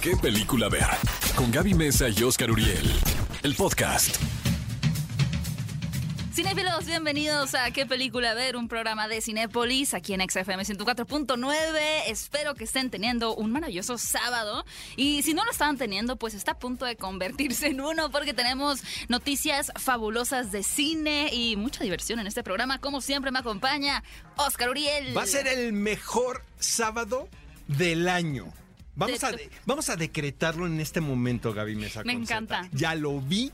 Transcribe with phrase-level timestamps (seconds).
[0.00, 0.86] ¿Qué película ver?
[1.34, 2.88] Con Gaby Mesa y Oscar Uriel.
[3.42, 4.16] El podcast.
[6.32, 8.56] Cinéfilos, bienvenidos a ¿Qué película ver?
[8.56, 11.52] Un programa de Cinépolis aquí en XFM 104.9.
[12.06, 14.64] Espero que estén teniendo un maravilloso sábado.
[14.94, 18.32] Y si no lo estaban teniendo, pues está a punto de convertirse en uno porque
[18.32, 22.78] tenemos noticias fabulosas de cine y mucha diversión en este programa.
[22.78, 24.04] Como siempre me acompaña
[24.36, 25.16] Oscar Uriel.
[25.16, 27.28] Va a ser el mejor sábado
[27.66, 28.52] del año.
[28.98, 29.30] Vamos, a,
[29.64, 32.02] vamos a decretarlo en este momento, Gaby Mesa.
[32.04, 32.22] Me Z.
[32.22, 32.68] encanta.
[32.72, 33.52] Ya lo vi,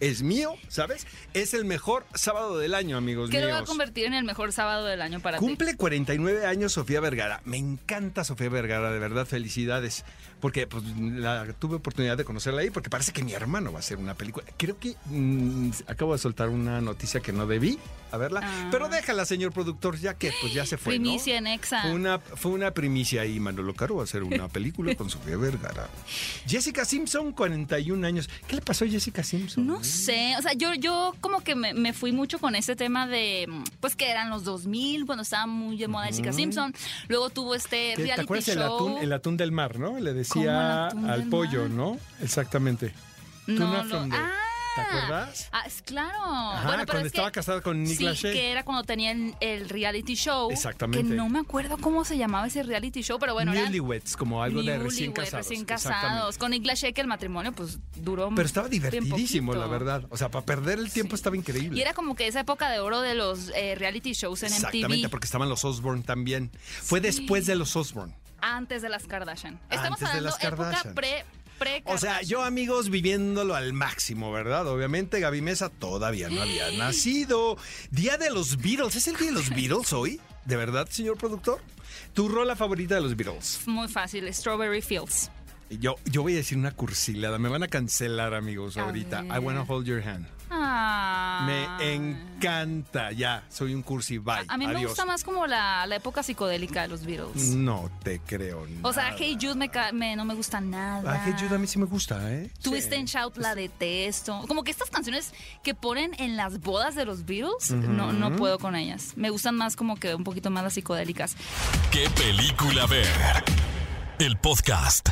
[0.00, 1.06] es mío, ¿sabes?
[1.32, 3.68] Es el mejor sábado del año, amigos que lo va a míos.
[3.70, 5.44] convertir en el mejor sábado del año para ti.
[5.44, 7.40] Cumple 49 años Sofía Vergara.
[7.46, 10.04] Me encanta Sofía Vergara, de verdad, felicidades.
[10.42, 13.80] Porque pues, la, tuve oportunidad de conocerla ahí, porque parece que mi hermano va a
[13.80, 14.44] hacer una película.
[14.56, 17.78] Creo que mm, acabo de soltar una noticia que no debí
[18.10, 18.40] a verla.
[18.42, 18.68] Ah.
[18.72, 20.98] Pero déjala, señor productor, ya que pues ya se fue.
[20.98, 21.04] ¿no?
[21.04, 21.82] Primicia en Exa.
[21.82, 25.36] Fue una, fue una primicia ahí, Manolo Caro va a hacer una película con Sofía
[25.36, 25.88] Vergara.
[26.46, 28.28] Jessica Simpson, 41 años.
[28.48, 29.64] ¿Qué le pasó a Jessica Simpson?
[29.64, 33.06] No sé, o sea, yo, yo como que me, me fui mucho con ese tema
[33.06, 33.46] de,
[33.78, 36.74] pues que eran los 2000, cuando estaba muy de moda Jessica Simpson.
[37.06, 38.74] Luego tuvo este ¿Qué- reality ¿Te acuerdas el show.
[38.74, 39.98] atún, el atún del mar, no?
[40.00, 41.68] Le ¿Cómo el decía al pollo?
[41.68, 41.98] ¿no?
[42.20, 42.92] Exactamente.
[43.46, 44.30] No, Tuna from the- ah,
[44.74, 45.48] ¿Te acuerdas?
[45.52, 46.16] Ah, es claro.
[46.22, 48.32] Ajá, bueno, pero cuando es estaba que, casada con Nick Sí, Lachey.
[48.32, 50.50] que era cuando tenían el reality show.
[50.50, 51.06] Exactamente.
[51.10, 54.62] Que no me acuerdo cómo se llamaba ese reality show, pero bueno, Newlyweds, como algo
[54.62, 55.46] de recién casados.
[55.48, 56.06] recién exactamente.
[56.08, 56.38] casados.
[56.38, 60.04] Con Nick Lachey, que el matrimonio pues duró Pero estaba divertidísimo, la verdad.
[60.08, 61.76] O sea, para perder el tiempo estaba increíble.
[61.78, 64.96] Y era como que esa época de oro de los eh, reality shows en Exactamente,
[65.06, 65.10] MTV.
[65.10, 66.50] porque estaban los Osborne también.
[66.80, 67.06] Fue Sí.
[67.06, 68.14] después de los Osborne.
[68.42, 69.58] Antes de las Kardashian.
[69.70, 70.94] Estamos Antes de hablando las época Kardashian.
[70.94, 71.24] pre,
[71.58, 74.66] pre O sea, yo amigos viviéndolo al máximo, ¿verdad?
[74.66, 77.56] Obviamente Gaby Mesa todavía no había nacido.
[77.90, 78.96] Día de los Beatles.
[78.96, 80.20] ¿Es el día de los Beatles hoy?
[80.44, 81.60] ¿De verdad, señor productor?
[82.14, 83.60] ¿Tu rola favorita de los Beatles?
[83.66, 85.30] Muy fácil, Strawberry Fields.
[85.70, 87.38] Yo, yo voy a decir una cursilada.
[87.38, 89.24] Me van a cancelar, amigos, ahorita.
[89.24, 90.26] I wanna hold your hand.
[90.54, 91.44] Ah.
[91.46, 93.10] Me encanta.
[93.12, 94.18] Ya, soy un cursi.
[94.18, 94.44] Bye.
[94.48, 94.90] A mí me Adiós.
[94.90, 97.54] gusta más como la, la época psicodélica de los Beatles.
[97.54, 98.66] No te creo.
[98.82, 99.16] O sea, nada.
[99.18, 99.54] Hey Jude
[99.92, 101.02] me, no me gusta nada.
[101.14, 102.50] Ah, Hey Jude a mí sí me gusta, ¿eh?
[102.62, 102.96] Twist Sí.
[102.96, 104.42] and Shout la detesto.
[104.46, 105.32] Como que estas canciones
[105.62, 109.12] que ponen en las bodas de los Beatles, no, no puedo con ellas.
[109.16, 111.34] Me gustan más como que un poquito más las psicodélicas.
[111.90, 113.06] ¿Qué película ver?
[114.18, 115.08] El podcast.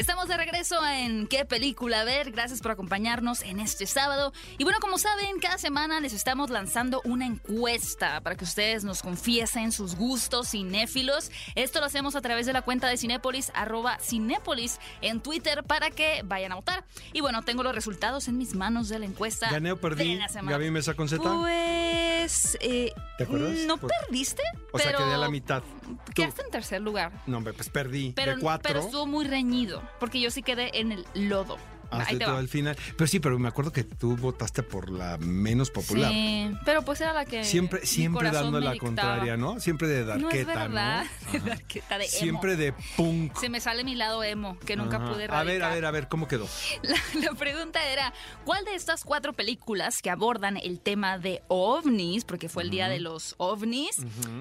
[0.00, 2.30] Estamos de regreso en ¿Qué película ver?
[2.32, 4.32] Gracias por acompañarnos en este sábado.
[4.56, 9.02] Y bueno, como saben, cada semana les estamos lanzando una encuesta para que ustedes nos
[9.02, 11.30] confiesen sus gustos cinéfilos.
[11.54, 15.90] Esto lo hacemos a través de la cuenta de Cinépolis, arroba Cinépolis en Twitter para
[15.90, 16.86] que vayan a votar.
[17.12, 19.50] Y bueno, tengo los resultados en mis manos de la encuesta.
[19.50, 20.14] ¿Gané o perdí?
[20.14, 20.52] de la semana.
[20.56, 21.22] Gaby Mesa con Z.
[21.22, 22.56] Pues...
[22.62, 23.52] eh, ¿Te acuerdas?
[23.66, 25.62] No Pues- perdiste, O sea, quedé a la mitad.
[26.14, 27.12] Quedaste en tercer lugar.
[27.26, 28.12] No, hombre, pues perdí.
[28.16, 28.62] Pero, de cuatro.
[28.66, 31.58] pero estuvo muy reñido, porque yo sí quedé en el lodo.
[31.90, 32.40] Hasta va.
[32.40, 32.76] el final.
[32.96, 36.12] Pero sí, pero me acuerdo que tú votaste por la menos popular.
[36.12, 37.44] Sí, pero pues era la que.
[37.44, 39.60] Siempre, siempre dando la contraria, ¿no?
[39.60, 40.60] Siempre de No darqueta, ¿no?
[40.60, 42.12] verdad, de darqueta, de emo.
[42.14, 43.36] Siempre de punk.
[43.38, 45.06] Se me sale mi lado emo, que nunca Ajá.
[45.12, 45.70] pude A ver, erradicar.
[45.70, 46.46] a ver, a ver, ¿cómo quedó?
[46.82, 48.12] La, la pregunta era,
[48.44, 52.88] ¿cuál de estas cuatro películas que abordan el tema de ovnis, porque fue el día
[52.88, 53.96] de los ovnis,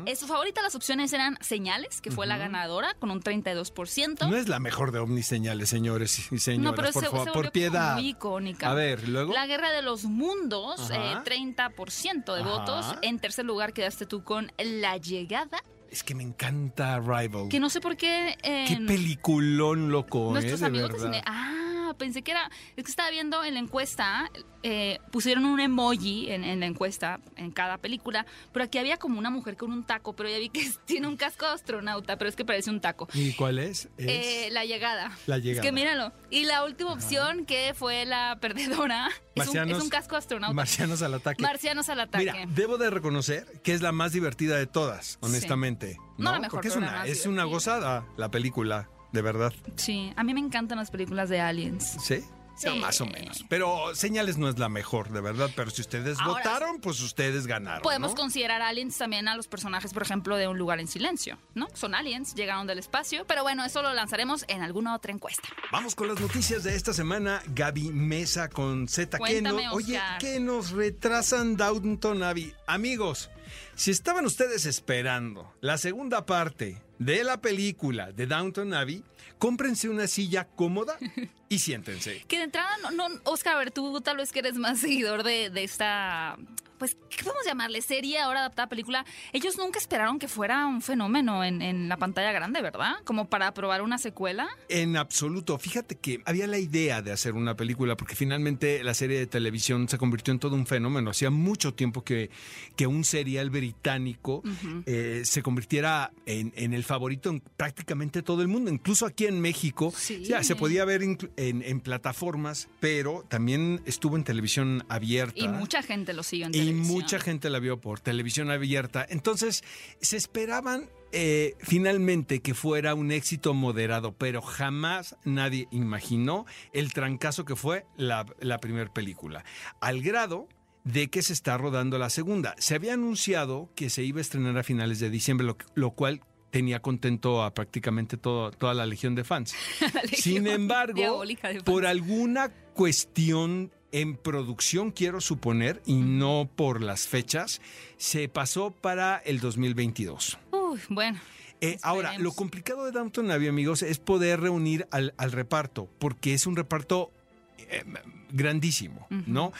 [0.05, 0.61] es su favorita?
[0.61, 4.27] Las opciones eran Señales, que fue la ganadora, con un 32%.
[4.29, 7.25] No es la mejor de Omni señales, señores y señoras, No, pero por se, favor,
[7.25, 7.93] se por piedad.
[7.95, 8.69] muy icónica.
[8.69, 9.33] A ver, luego.
[9.33, 12.49] La Guerra de los Mundos, eh, 30% de Ajá.
[12.49, 12.85] votos.
[13.01, 17.49] En tercer lugar quedaste tú con La Llegada, Es que me encanta Rival.
[17.49, 18.37] que no sé por qué...
[18.43, 20.65] Qué en peliculón, loco, Nuestros ¿eh?
[20.65, 21.21] Amigos de cine...
[21.25, 22.49] Ah, pensé que era...
[22.75, 24.29] Es que estaba viendo en la encuesta,
[24.63, 29.17] eh, pusieron un emoji en, en la encuesta, en cada película, pero aquí había como
[29.19, 32.29] una mujer con un taco, pero ya vi que tiene un casco de astronauta, pero
[32.29, 33.07] es que parece un taco.
[33.13, 33.85] ¿Y cuál es?
[33.97, 35.11] Es- Eh, la llegada.
[35.27, 35.61] La Es Llegada.
[35.61, 36.11] que míralo.
[36.29, 40.19] Y la última opción, que fue la perdedora, es un, Marcianos- es un casco de
[40.19, 40.53] astronauta.
[40.53, 41.41] Marcianos al ataque.
[41.41, 42.25] Marcianos al ataque.
[42.25, 45.97] Mira, debo de reconocer que es la más divertida de todas, honestamente.
[46.17, 49.53] No la mejor, Porque es una, es una gozada la película, de verdad.
[49.75, 51.97] Sí, a mí me encantan las películas de aliens.
[52.01, 52.23] ¿Sí?
[52.57, 52.67] Sí.
[52.67, 53.45] No, más o menos.
[53.47, 55.49] Pero Señales no es la mejor, de verdad.
[55.55, 57.81] Pero si ustedes Ahora votaron, pues ustedes ganaron.
[57.83, 58.17] Podemos ¿no?
[58.17, 61.67] considerar aliens también a los personajes, por ejemplo, de Un lugar en silencio, ¿no?
[61.73, 65.47] Son aliens, llegaron del espacio, pero bueno, eso lo lanzaremos en alguna otra encuesta.
[65.71, 67.41] Vamos con las noticias de esta semana.
[67.47, 69.17] Gaby Mesa con Z.
[69.17, 70.17] ¿Qué Cuéntame, no- Oye, Oscar.
[70.19, 72.53] que nos retrasan Downton Abbey.
[72.67, 73.29] Amigos,
[73.75, 79.03] si estaban ustedes esperando la segunda parte de la película de Downton Abbey,
[79.39, 80.97] cómprense una silla cómoda
[81.49, 82.23] y siéntense.
[82.27, 85.23] Que de entrada, no, no, Oscar, a ver, tú tal vez que eres más seguidor
[85.23, 86.37] de, de esta
[86.79, 87.81] pues, ¿qué podemos llamarle?
[87.81, 89.05] Serie ahora adaptada a película.
[89.33, 92.93] Ellos nunca esperaron que fuera un fenómeno en, en, la pantalla grande, ¿verdad?
[93.03, 94.47] Como para probar una secuela.
[94.69, 95.59] En absoluto.
[95.59, 99.89] Fíjate que había la idea de hacer una película porque finalmente la serie de televisión
[99.89, 101.11] se convirtió en todo un fenómeno.
[101.11, 102.29] Hacía mucho tiempo que,
[102.77, 104.41] que un serial británico
[104.85, 108.71] eh, se convirtiera en, en, el favorito en prácticamente todo el mundo.
[108.71, 110.23] Incluso aquí en México sí.
[110.23, 111.03] ya, se podía ver
[111.39, 115.39] en, en, plataformas, pero también estuvo en televisión abierta.
[115.39, 116.87] Y mucha gente lo sigue en y televisión.
[116.87, 119.05] mucha gente la vio por televisión abierta.
[119.09, 119.63] Entonces,
[120.01, 127.45] se esperaban eh, finalmente que fuera un éxito moderado, pero jamás nadie imaginó el trancazo
[127.45, 129.45] que fue la, la primera película.
[129.79, 130.49] Al grado
[130.83, 132.55] de que se está rodando la segunda.
[132.57, 136.21] Se había anunciado que se iba a estrenar a finales de diciembre, lo, lo cual
[136.51, 139.55] tenía contento a prácticamente todo, toda la legión de fans.
[140.03, 141.63] legión Sin embargo, fans.
[141.63, 147.61] por alguna cuestión en producción, quiero suponer, y no por las fechas,
[147.97, 150.37] se pasó para el 2022.
[150.51, 151.19] Uy, bueno.
[151.61, 156.33] Eh, ahora, lo complicado de Downton Abbey, amigos, es poder reunir al, al reparto, porque
[156.33, 157.11] es un reparto
[157.57, 157.83] eh,
[158.31, 159.23] grandísimo, uh -huh.
[159.27, 159.53] ¿no?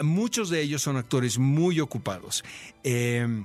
[0.00, 2.42] Muchos de ellos son actores muy ocupados.
[2.84, 3.44] Eh,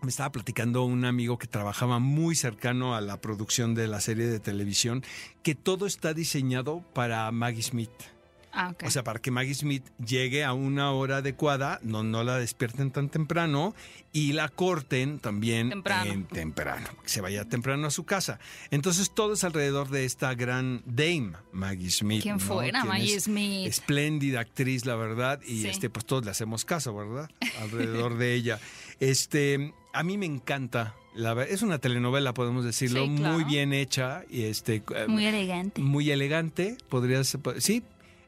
[0.00, 4.26] me estaba platicando un amigo que trabajaba muy cercano a la producción de la serie
[4.26, 5.02] de televisión,
[5.42, 7.90] que todo está diseñado para Maggie Smith.
[8.50, 8.88] Ah, okay.
[8.88, 12.90] O sea, para que Maggie Smith llegue a una hora adecuada, no, no la despierten
[12.90, 13.74] tan temprano
[14.12, 16.10] y la corten también temprano.
[16.10, 18.40] En, temprano, que se vaya temprano a su casa.
[18.70, 22.22] Entonces todo es alrededor de esta gran dame, Maggie Smith.
[22.22, 22.40] ¿Quién ¿no?
[22.40, 23.66] fuera Quien Maggie es Smith?
[23.68, 25.68] Espléndida actriz, la verdad, y Sí.
[25.68, 27.30] este, pues todos le hacemos caso, ¿verdad?
[27.60, 28.58] Alrededor de ella.
[28.98, 30.94] Este, a mí me encanta.
[31.14, 33.34] La, es una telenovela, podemos decirlo, Sí, claro.
[33.34, 35.80] muy bien hecha y este eh, Muy elegante.
[35.80, 37.82] muy elegante, podría ser, po- sí.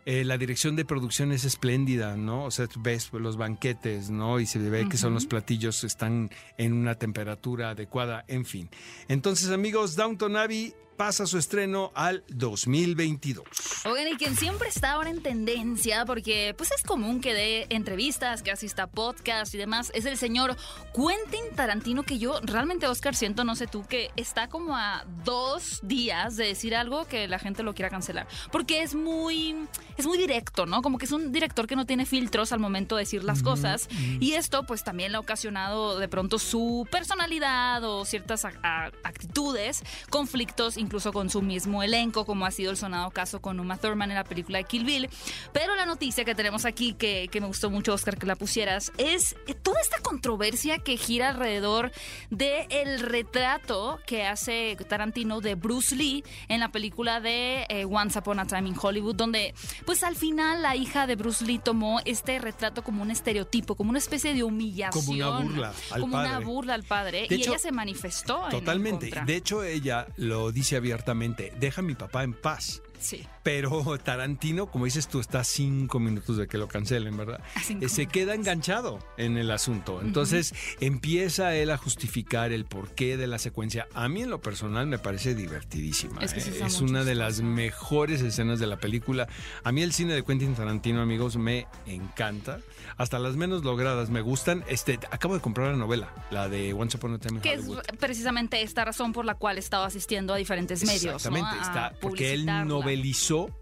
[0.06, 2.44] eh, la dirección de producción es espléndida, ¿no?
[2.44, 4.40] O sea, ves los banquetes, ¿no?
[4.40, 8.68] Y se ve que son los platillos, están en una temperatura adecuada, en fin.
[9.08, 13.46] Entonces, amigos, Downton Abbey pasa su estreno al 2022.
[13.86, 18.42] Oigan, y quien siempre está ahora en tendencia, porque pues es común que dé entrevistas,
[18.42, 20.58] que asista a podcast y demás, es el señor
[20.94, 25.80] Quentin Tarantino, que yo realmente, Oscar, siento, no sé tú, que está como a dos
[25.82, 28.28] días de decir algo que la gente lo quiera cancelar.
[28.52, 29.56] Porque es muy,
[29.96, 30.82] es muy directo, ¿no?
[30.82, 33.88] Como que es un director que no tiene filtros al momento de decir las cosas.
[34.20, 40.76] Y esto pues también le ha ocasionado de pronto su personalidad o ciertas actitudes, conflictos
[40.76, 44.16] incluso con su mismo elenco, como ha sido el sonado caso con Uma Thurman en
[44.16, 45.08] la película de Kill Bill.
[45.52, 48.92] Pero la noticia que tenemos aquí, que, que me gustó mucho, Oscar, que la pusieras,
[48.98, 51.92] es toda esta controversia que gira alrededor
[52.30, 58.18] de el retrato que hace Tarantino de Bruce Lee en la película de eh, Once
[58.18, 59.54] Upon a Time in Hollywood, donde
[59.86, 63.90] pues al final la hija de Bruce Lee tomó este retrato como un estereotipo, como
[63.90, 65.04] una especie de humillación.
[65.04, 66.44] Como una burla al Como una padre.
[66.44, 67.26] burla al padre.
[67.28, 68.38] De y hecho, ella se manifestó.
[68.48, 69.06] en- en Totalmente.
[69.06, 69.24] contra.
[69.24, 72.82] De hecho, ella lo dice abiertamente, deja a mi papá en paz.
[72.98, 73.26] Sí.
[73.42, 77.40] Pero Tarantino, como dices tú, está a cinco minutos de que lo cancelen, ¿verdad?
[77.80, 80.00] Eh, Se queda enganchado en el asunto.
[80.02, 83.86] Entonces empieza él a justificar el porqué de la secuencia.
[83.94, 86.20] A mí en lo personal me parece divertidísima.
[86.20, 86.64] Es que ¿eh?
[86.66, 89.28] es una de las mejores escenas de la película.
[89.64, 92.60] A mí el cine de Quentin Tarantino, amigos, me encanta.
[92.96, 94.64] Hasta las menos logradas me gustan.
[94.68, 97.64] Este, acabo de comprar la novela, la de Once Upon a Time in Que es
[97.98, 101.14] precisamente esta razón por la cual he estado asistiendo a diferentes medios.
[101.14, 102.64] Exactamente, está, porque él publicitarla.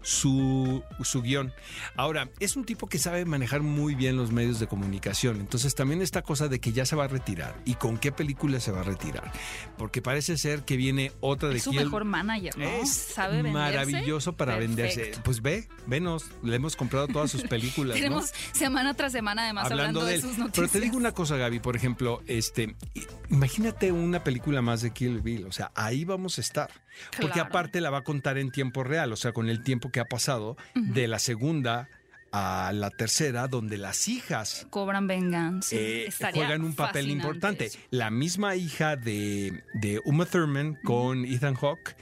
[0.01, 1.53] Su, su guion.
[1.95, 6.01] Ahora, es un tipo que sabe manejar muy bien los medios de comunicación, entonces también
[6.01, 8.81] esta cosa de que ya se va a retirar y con qué película se va
[8.81, 9.31] a retirar,
[9.77, 12.67] porque parece ser que viene otra de Es su Kiel- mejor manager, ¿no?
[12.67, 13.53] Es Sabe venderse.
[13.53, 15.11] maravilloso para venderse.
[15.23, 17.97] Pues ve, venos, le hemos comprado todas sus películas.
[17.97, 18.03] ¿no?
[18.03, 20.21] Tenemos semana tras semana además hablando, de, él.
[20.21, 20.51] sus noticias.
[20.55, 22.75] Pero te digo una cosa, Gaby, por ejemplo, este,
[23.29, 26.69] imagínate una película más de Kill Bill, o sea, ahí vamos a estar.
[27.21, 29.99] Porque aparte la va a contar en tiempo real, o sea, con el tiempo que
[29.99, 31.89] ha pasado de la segunda
[32.31, 35.75] a la tercera, donde las hijas Cobran venganza.
[35.75, 37.65] eh, juegan un papel importante.
[37.65, 37.79] eso.
[37.89, 41.95] La misma hija de, de Uma Thurman con Ethan Hawke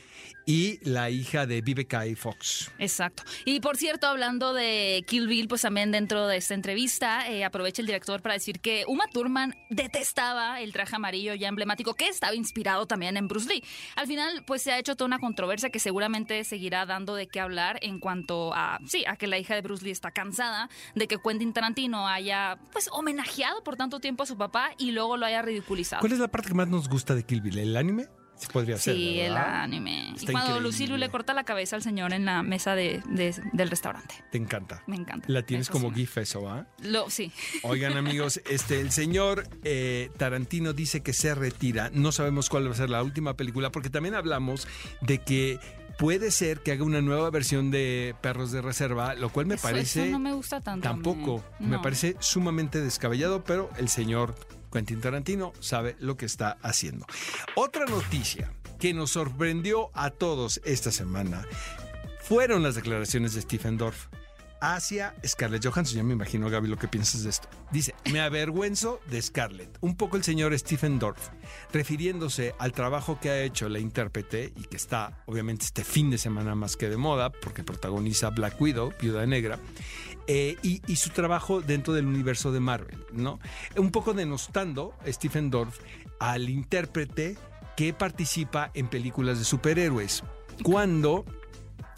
[0.48, 2.16] y la hija de Vivica A.
[2.16, 2.72] Fox.
[2.80, 3.24] Exacto.
[3.44, 7.82] Y por cierto, hablando de Kill Bill, pues también dentro de esta entrevista eh, aprovecha
[7.82, 12.34] el director para decir que Uma Thurman detestaba el traje amarillo ya emblemático que estaba
[12.34, 13.64] inspirado también en Bruce Lee.
[13.98, 17.42] Al final, pues se ha hecho toda una controversia que seguramente seguirá dando de qué
[17.42, 21.08] hablar en cuanto a, sí, a que la hija de Bruce Lee está cansada de
[21.10, 25.26] que Quentin Tarantino haya, pues, homenajeado por tanto tiempo a su papá y luego lo
[25.26, 26.00] haya ridiculizado.
[26.00, 27.58] ¿Cuál es la parte que más nos gusta de Kill Bill?
[27.58, 28.08] ¿El anime?
[28.54, 28.96] Podría ser.
[28.96, 30.12] Sí, el anime.
[30.16, 30.62] Está y cuando increíble.
[30.62, 34.16] Lucille le corta la cabeza al señor en la mesa de, de- del restaurante.
[34.32, 34.84] Te encanta.
[34.88, 35.26] Me encanta.
[35.30, 35.92] La tienes como.
[35.92, 36.68] GIF eso, ¿ah?
[36.84, 37.32] Lo, sí.
[37.64, 41.90] Oigan amigos, este el señor eh, Tarantino dice que se retira.
[41.94, 44.68] No sabemos cuál va a ser la última película porque también hablamos
[45.02, 45.60] de que
[45.98, 49.64] puede ser que haga una nueva versión de Perros de Reserva, lo cual me Eso-
[49.64, 50.88] parece eso no me gusta tanto.
[50.88, 51.44] tampoco.
[51.60, 54.36] Me parece sumamente descabellado, pero el señor
[54.72, 57.06] Quentin Tarantino sabe lo que está haciendo.
[57.56, 61.46] Otra noticia que nos sorprendió a todos esta semana
[62.22, 64.08] fueron las declaraciones de Stephen Dorff
[64.62, 65.98] hacia Scarlett Johansson.
[65.98, 67.48] Ya me imagino, Gaby, lo que piensas de esto.
[67.72, 69.78] Dice, me avergüenzo de Scarlett.
[69.82, 71.30] Un poco el señor Stephen Dorff,
[71.72, 76.18] refiriéndose al trabajo que ha hecho la intérprete y que está, obviamente, este fin de
[76.18, 79.60] semana más que de moda, porque protagoniza Black Widow, Viuda Negra,
[80.28, 83.40] eh, y, y su trabajo dentro del universo de Marvel, ¿no?
[83.76, 85.80] Un poco denostando Stephen Dorff
[86.20, 87.38] al intérprete
[87.76, 90.24] que participa en películas de superhéroes.
[90.64, 91.26] Cuando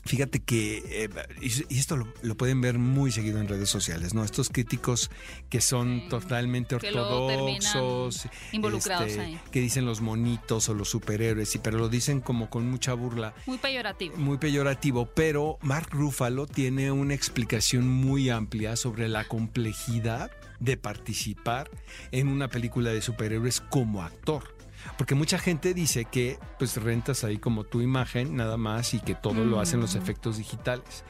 [0.09, 4.23] Fíjate que, eh, y esto lo, lo pueden ver muy seguido en redes sociales, ¿no?
[4.23, 5.11] Estos críticos
[5.49, 6.09] que son Sí.
[6.09, 9.39] totalmente Que ortodoxos, involucrados este, ahí.
[9.51, 13.35] que dicen los monitos o los superhéroes, y, pero lo dicen como con mucha burla
[13.45, 14.17] Muy peyorativo.
[14.17, 21.69] muy peyorativo, pero Mark Ruffalo tiene una explicación muy amplia sobre la complejidad de participar
[22.11, 24.55] en una película de superhéroes como actor.
[24.99, 29.15] Porque mucha gente dice que pues rentas ahí como tu imagen nada más y que
[29.15, 29.97] todo lo hacen los Mm.
[29.97, 31.05] efectos digitales.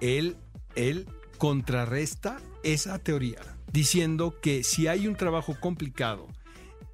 [0.00, 0.36] Él,
[0.74, 1.06] él
[1.38, 3.38] contrarresta esa teoría
[3.72, 6.26] diciendo que si hay un trabajo complicado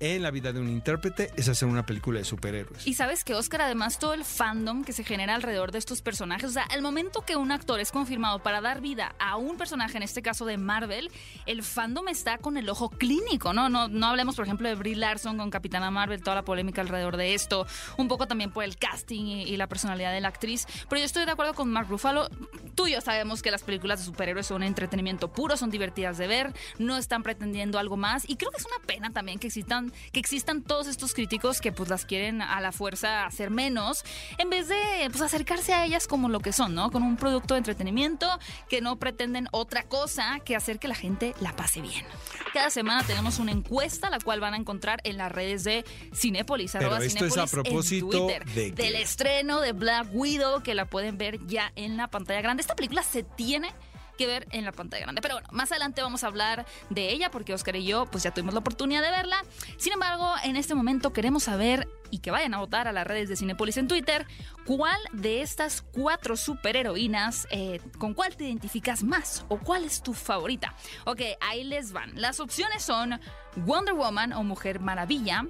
[0.00, 2.86] en la vida de un intérprete es hacer una película de superhéroes.
[2.86, 6.50] Y sabes que, Oscar, además todo el fandom que se genera alrededor de estos personajes,
[6.50, 9.96] o sea, al momento que un actor es confirmado para dar vida a un personaje,
[9.96, 11.10] en este caso de Marvel,
[11.46, 13.68] el fandom está con el ojo clínico, ¿no?
[13.68, 17.16] No, no hablemos, por ejemplo, de Brie Larson con Capitana Marvel, toda la polémica alrededor
[17.16, 20.66] de esto, un poco también por el casting y, y la personalidad de la actriz,
[20.88, 22.28] pero yo estoy de acuerdo con Mark Ruffalo.
[22.74, 26.26] Tú y yo sabemos que las películas de superhéroes son entretenimiento puro, son divertidas de
[26.26, 29.83] ver, no están pretendiendo algo más, y creo que es una pena también que existan,
[30.12, 34.04] que existan todos estos críticos que pues las quieren a la fuerza hacer menos,
[34.38, 34.76] en vez de
[35.10, 36.90] pues acercarse a ellas como lo que son, ¿no?
[36.90, 38.26] Con un producto de entretenimiento
[38.68, 42.04] que no pretenden otra cosa que hacer que la gente la pase bien.
[42.52, 46.72] Cada semana tenemos una encuesta, la cual van a encontrar en las redes de Cinépolis,
[46.72, 50.74] Pero arroba esto es a Cinépolis propósito Twitter, de del estreno de Black Widow, que
[50.74, 52.60] la pueden ver ya en la pantalla grande.
[52.60, 53.72] Esta película se tiene
[54.16, 55.22] que ver en la pantalla grande.
[55.22, 58.32] Pero bueno, más adelante vamos a hablar de ella porque Oscar y yo pues ya
[58.32, 59.44] tuvimos la oportunidad de verla.
[59.76, 63.28] Sin embargo, en este momento queremos saber y que vayan a votar a las redes
[63.28, 64.26] de Cinepolis en Twitter,
[64.64, 70.14] ¿cuál de estas cuatro superheroínas, eh, con cuál te identificas más o cuál es tu
[70.14, 70.74] favorita?
[71.06, 72.12] Ok, ahí les van.
[72.14, 73.20] Las opciones son
[73.56, 75.46] Wonder Woman o Mujer Maravilla,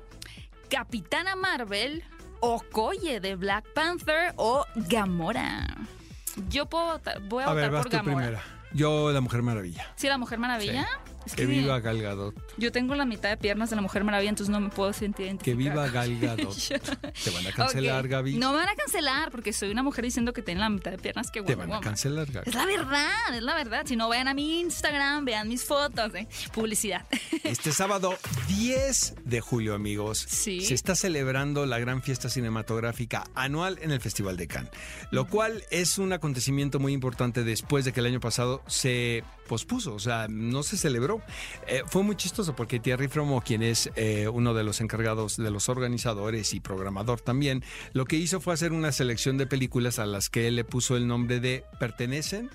[0.71, 2.03] Capitana Marvel,
[2.41, 5.67] Okoye de Black Panther o Gamora.
[6.49, 8.17] Yo puedo votar, voy a, A ver, votar vas por tú Gamora.
[8.27, 8.43] primera.
[8.73, 9.87] Yo, la Mujer Maravilla.
[9.95, 10.87] Sí, la Mujer Maravilla.
[11.27, 12.35] Es Que viva Gal Gadot.
[12.59, 15.15] Yo tengo la mitad de piernas de la Mujer Maravilla, entonces no me puedo sentir
[15.39, 15.85] Que identificada.
[15.87, 16.57] viva Gal Gadot.
[16.57, 18.09] Te van a cancelar.
[18.09, 18.35] Gaby.
[18.37, 20.99] No me van a cancelar porque soy una mujer diciendo que tiene la mitad de
[20.99, 22.49] piernas que Te van a cancelar, Gaby.
[22.49, 23.83] Es la verdad, es la verdad.
[23.87, 26.15] Si no, vayan a mi Instagram, vean mis fotos.
[26.15, 26.27] ¿eh?
[26.53, 27.05] Publicidad.
[27.45, 28.17] Este sábado
[28.49, 30.61] 10 de julio, amigos, Sí.
[30.63, 34.71] se está celebrando la gran fiesta cinematográfica anual en el Festival de Cannes,
[35.11, 39.95] lo cual es un acontecimiento muy importante después de que el año pasado se pospuso,
[39.95, 41.23] o sea, no se celebró.
[41.67, 45.51] Eh, fue muy chistoso porque Thierry Fromo, quien es eh, uno de los encargados de
[45.51, 50.07] los organizadores y programador también, lo que hizo fue hacer una selección de películas a
[50.07, 52.51] las que él le puso el nombre de pertenecen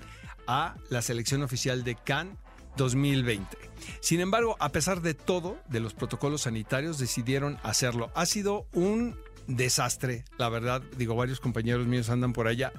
[0.46, 2.36] a la selección oficial de Cannes
[2.76, 3.56] 2020.
[4.00, 8.10] Sin embargo, a pesar de todo, de los protocolos sanitarios, decidieron hacerlo.
[8.14, 9.16] Ha sido un
[9.46, 10.82] desastre, la verdad.
[10.96, 12.72] Digo, varios compañeros míos andan por allá.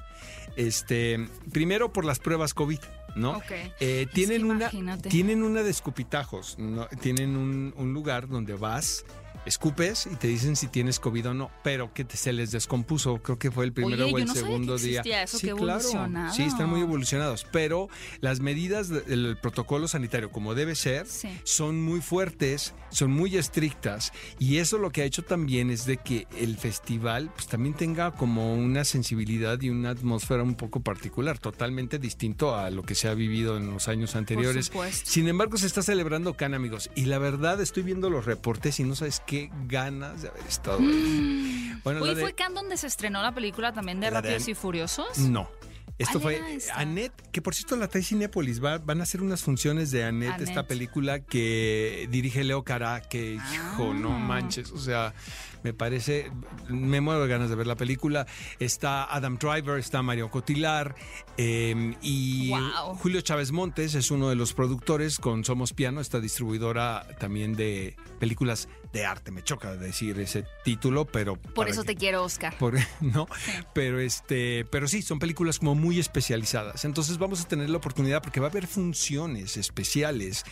[0.56, 2.80] Este, primero por las pruebas COVID,
[3.16, 3.42] ¿no?
[3.80, 4.70] Eh, tienen, una,
[5.10, 6.88] tienen una de escupitajos, ¿no?
[7.02, 9.06] tienen un, un lugar donde vas,
[9.46, 13.18] escupes y te dicen si tienes COVID o no, pero que te- se les descompuso,
[13.22, 15.02] creo que fue el primero Oye, o yo el no sabía que segundo día.
[15.24, 16.32] eso, sí, claro.
[16.34, 21.30] Sí, están muy evolucionados, pero las medidas de- del protocolo sanitario, como debe ser, Sí.
[21.44, 25.98] son muy fuertes, son muy estrictas y eso lo que ha hecho también es de
[25.98, 31.40] que el festival pues también tenga como una sensibilidad y una atmósfera un poco particular,
[31.40, 34.68] totalmente distinto a lo que se ha vivido en los años anteriores.
[34.68, 35.10] supuesto.
[35.10, 38.84] Sin embargo, se está celebrando Cannes, amigos, y la verdad estoy viendo los reportes y
[38.84, 39.31] no sabes qué
[39.68, 41.74] ganas de haber estado ahí.
[41.84, 44.48] Bueno, la de- fue Cannes donde se estrenó la película también de La de- Rápidos
[44.50, 45.18] y Furiosos.
[45.20, 45.50] no.
[45.98, 46.60] Esto ¿Cuál fue?
[46.74, 48.64] Annette, que por cierto la trae Cinépolis.
[48.64, 53.34] Va, van a hacer unas funciones de Annette, esta película que dirige Leo Cara, que
[53.36, 54.18] hijo, no Ah.
[54.18, 54.72] manches.
[54.72, 55.14] O sea,
[55.62, 56.32] me parece,
[56.70, 58.26] me muero de ganas de ver la película.
[58.58, 60.96] Está Adam Driver, está Mario Cotilar
[61.38, 62.96] eh, y Wow.
[62.96, 67.96] Julio Chávez Montes es uno de los productores con Somos Piano, esta distribuidora también de
[68.20, 69.32] películas de arte.
[69.32, 72.58] Me choca decir ese título, pero Por eso que- te quiero, Oscar.
[72.58, 73.28] por- no,
[73.74, 76.84] pero este, pero sí, son películas como muy especializadas.
[76.86, 80.44] Entonces vamos a tener la oportunidad porque va a haber funciones especiales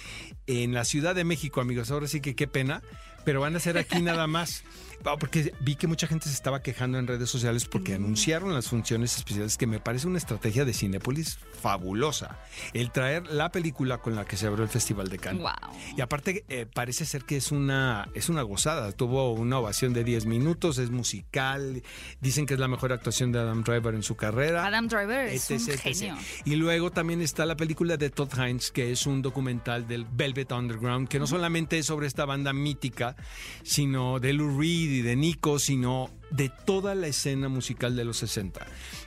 [0.48, 1.91] en la Ciudad de México, amigos.
[1.91, 2.81] Ahora sí que qué pena,
[3.25, 4.63] pero van a ser aquí nada más.
[5.06, 8.68] Ah, Porque vi que mucha gente se estaba quejando en redes sociales porque anunciaron las
[8.68, 12.39] funciones especiales, que me parece una estrategia de Cinépolis fabulosa.
[12.74, 15.41] El traer la película con la que se abrió el Festival de Cannes.
[15.41, 15.74] Wow.
[15.98, 18.91] Y aparte eh, parece ser que es una, es una gozada.
[18.91, 21.82] Tuvo una ovación de 10 minutos, es musical.
[22.22, 24.65] Dicen que es la mejor actuación de Adam Driver en su carrera.
[24.65, 25.79] Adam Driver es un etc, etc.
[25.79, 26.18] genio.
[26.46, 30.51] Y luego también está la película de Todd Hines, que es un documental del Velvet
[30.51, 33.15] Underground, que no solamente es sobre esta banda mítica,
[33.63, 38.17] sino de Lou Reed y de Nico, sino de toda la escena musical de los
[38.17, 38.65] 60.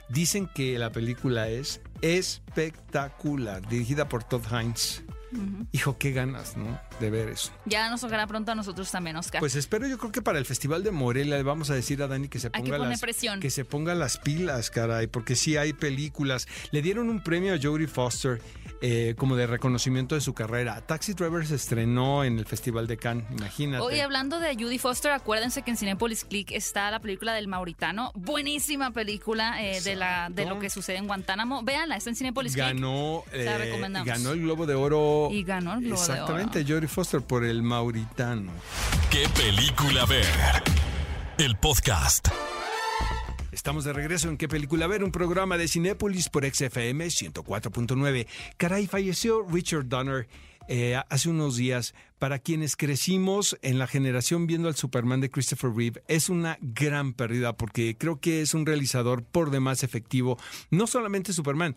[0.09, 5.03] Dicen que la película es espectacular, dirigida por Todd Hines.
[5.71, 6.79] Hijo, qué ganas, ¿no?
[6.99, 7.51] De ver eso.
[7.65, 9.39] Ya nos tocará pronto a nosotros también, Oscar.
[9.39, 12.07] Pues espero, yo creo que para el Festival de Morelia le vamos a decir a
[12.07, 13.39] Dani que se ponga las presión.
[13.39, 16.47] que se ponga las pilas, caray, porque sí hay películas.
[16.71, 18.41] Le dieron un premio a Jodie Foster
[18.85, 20.81] eh, como de reconocimiento de su carrera.
[20.85, 23.81] Taxi Driver se estrenó en el Festival de Cannes, imagínate.
[23.81, 28.11] Hoy hablando de Judy Foster, acuérdense que en Cinepolis Click está la película del Mauritano.
[28.13, 31.63] Buenísima película eh, de, la, de lo que sucede en Guantánamo.
[31.63, 32.65] Véanla, está en Cinepolis Click.
[32.65, 34.05] ganó, Se la eh, recomendamos.
[34.05, 35.29] ganó el Globo de Oro.
[35.31, 38.51] Y ganó el Globo de Exactamente, Jodie Foster por el Mauritano.
[39.09, 40.25] ¿Qué película ver?
[41.37, 42.27] El podcast.
[43.53, 45.03] Estamos de regreso en ¿Qué película ver?
[45.03, 48.25] Un programa de Cinépolis por XFM 104.9.
[48.57, 50.27] Caray, falleció Richard Donner
[50.67, 51.93] eh, hace unos días.
[52.17, 57.13] Para quienes crecimos en la generación viendo al Superman de Christopher Reeve, es una gran
[57.13, 60.39] pérdida porque creo que es un realizador por demás efectivo.
[60.71, 61.75] No solamente Superman,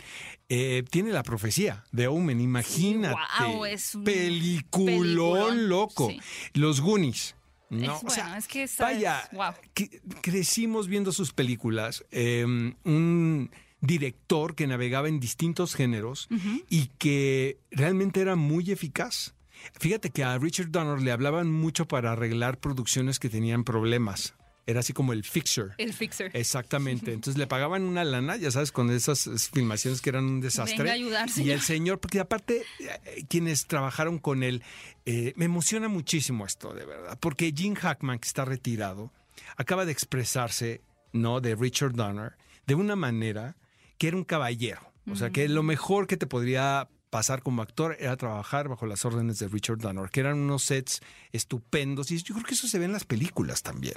[0.49, 3.21] eh, tiene la profecía de Omen, imagínate.
[3.38, 6.09] guau, es un peliculón, peliculón, loco.
[6.09, 6.21] sí.
[6.54, 7.37] Los Goonies.
[7.70, 9.52] No, Es o bueno, sea, es que vaya, es- wow.
[9.75, 12.04] que- crecimos viendo sus películas.
[12.11, 16.28] eh, un director que navegaba en distintos géneros
[16.70, 19.34] y que realmente era muy eficaz.
[19.78, 24.34] Fíjate que a Richard Donner le hablaban mucho para arreglar producciones que tenían problemas.
[24.67, 25.75] Era así como el fixer.
[25.79, 26.31] El Fixer.
[26.35, 27.13] Exactamente.
[27.15, 30.79] Entonces le pagaban una lana, ya sabes, con esas filmaciones que eran un desastre.
[30.79, 34.65] Venga a ayudar, y el señor, porque aparte, eh, quienes trabajaron con él,
[35.05, 37.17] eh, me emociona muchísimo esto, de verdad.
[37.21, 39.13] Porque Gene Hackman, que está retirado,
[39.57, 41.41] acaba de expresarse, ¿no?
[41.41, 42.33] De Richard Donner,
[42.67, 43.57] de una manera
[43.99, 44.81] que era un caballero.
[45.09, 49.05] O sea, que lo mejor que te podría pasar como actor era trabajar bajo las
[49.05, 51.00] órdenes de Richard Donner, que eran unos sets
[51.31, 52.11] estupendos.
[52.11, 53.95] Y yo creo que eso se ve en las películas también.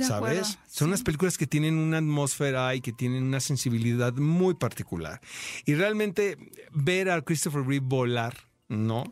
[0.00, 0.38] De ¿Sabes?
[0.38, 0.84] acuerdo, Son sí.
[0.84, 5.20] unas películas que tienen una atmósfera y que tienen una sensibilidad muy particular.
[5.66, 6.36] Y realmente
[6.72, 8.34] ver a Christopher Reeve volar,
[8.68, 9.04] ¿no?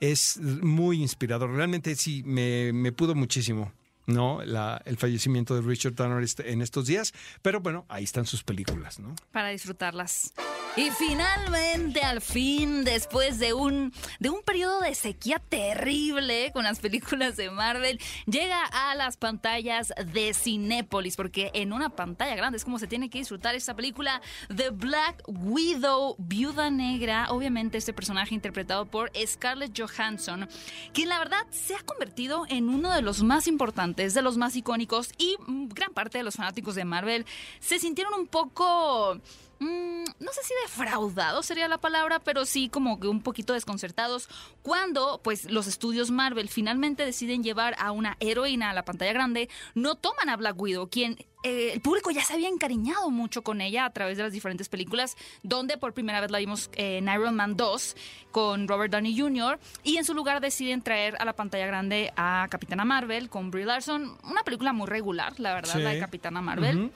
[0.00, 1.50] Es muy inspirador.
[1.50, 3.72] Realmente sí, me, me pudo muchísimo,
[4.12, 4.42] ¿no?
[4.44, 7.12] La, el fallecimiento de Richard Donner este- en estos días.
[7.42, 9.14] Pero bueno, ahí están sus películas, ¿no?
[9.32, 10.32] para disfrutarlas.
[10.76, 16.78] Y finalmente, al fin, después de un, de un periodo de sequía terrible con las
[16.80, 22.64] películas de Marvel, llega a las pantallas de Cinépolis, porque en una pantalla grande es
[22.64, 24.20] como se tiene que disfrutar esta película
[24.54, 30.48] The Black Widow, Viuda Negra, obviamente este personaje interpretado por Scarlett Johansson,
[30.92, 34.56] quien la verdad se ha convertido en uno de los más importantes, de los más
[34.56, 37.26] icónicos y mm, gran parte de los fanáticos de Marvel
[37.60, 39.20] se sintieron un poco
[39.60, 44.28] mm, no sé si defraudados sería la palabra, pero sí como que un poquito desconcertados
[44.62, 49.48] cuando pues los estudios Marvel finalmente deciden llevar a una heroína a la pantalla grande,
[49.74, 53.60] no toman a Black Widow, quien eh, el público ya se había encariñado mucho con
[53.62, 57.08] ella a través de las diferentes películas, donde por primera vez la vimos eh, en
[57.08, 57.96] Iron Man 2
[58.30, 59.58] con Robert Downey Jr.
[59.82, 63.64] y en su lugar deciden traer a la pantalla grande a Capitana Marvel con Brie
[63.64, 65.82] Larson, una película muy regular, la verdad, Sí.
[65.82, 66.90] la de Capitana Marvel.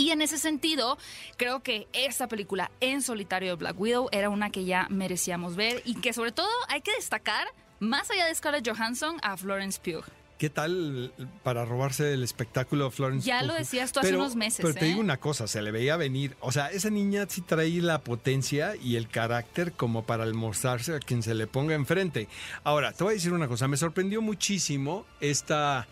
[0.00, 0.96] Y en ese sentido,
[1.36, 5.82] creo que esta película en solitario de Black Widow era una que ya merecíamos ver
[5.84, 7.46] y que sobre todo hay que destacar,
[7.80, 10.02] más allá de Scarlett Johansson, a Florence Pugh.
[10.38, 13.26] ¿Qué tal para robarse el espectáculo de Florence?
[13.26, 13.58] Ya lo Pugh?
[13.58, 14.88] decías tú hace Pero- unos meses, Pero te ¿eh?
[14.88, 16.34] digo una cosa, se le veía venir.
[16.40, 20.98] O sea, esa niña sí trae la potencia y el carácter como para almorzarse a
[21.00, 22.26] quien se le ponga enfrente.
[22.64, 25.86] Ahora, te voy a decir una cosa, me sorprendió muchísimo esta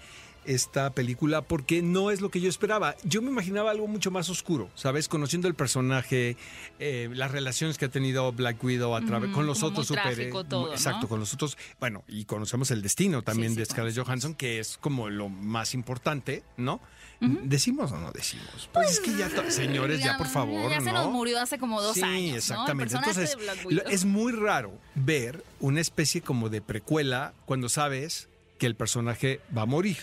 [0.49, 2.97] esta película porque no es lo que yo esperaba.
[3.05, 5.07] Yo me imaginaba algo mucho más oscuro, ¿sabes?
[5.09, 6.37] Conociendo el personaje,
[6.79, 10.15] eh, las relaciones que ha tenido Black Widow a través con los otros muy super
[10.15, 11.09] trágico todo, exacto, ¿no?
[11.09, 14.59] con los otros, bueno, y conocemos el destino también Sí, sí, de Scarlett Johansson que
[14.59, 16.81] es como lo más importante, ¿no?
[17.21, 18.71] ¿Decimos o no decimos?
[18.73, 21.03] Pues, es que ya, to- señores, ya, por favor, Ya se ¿no?
[21.05, 22.31] nos murió hace como dos sí, años.
[22.31, 22.95] El exactamente.
[22.95, 23.37] Entonces,
[23.91, 29.63] es muy raro ver una especie como de precuela cuando sabes que el personaje va
[29.63, 29.97] a morir.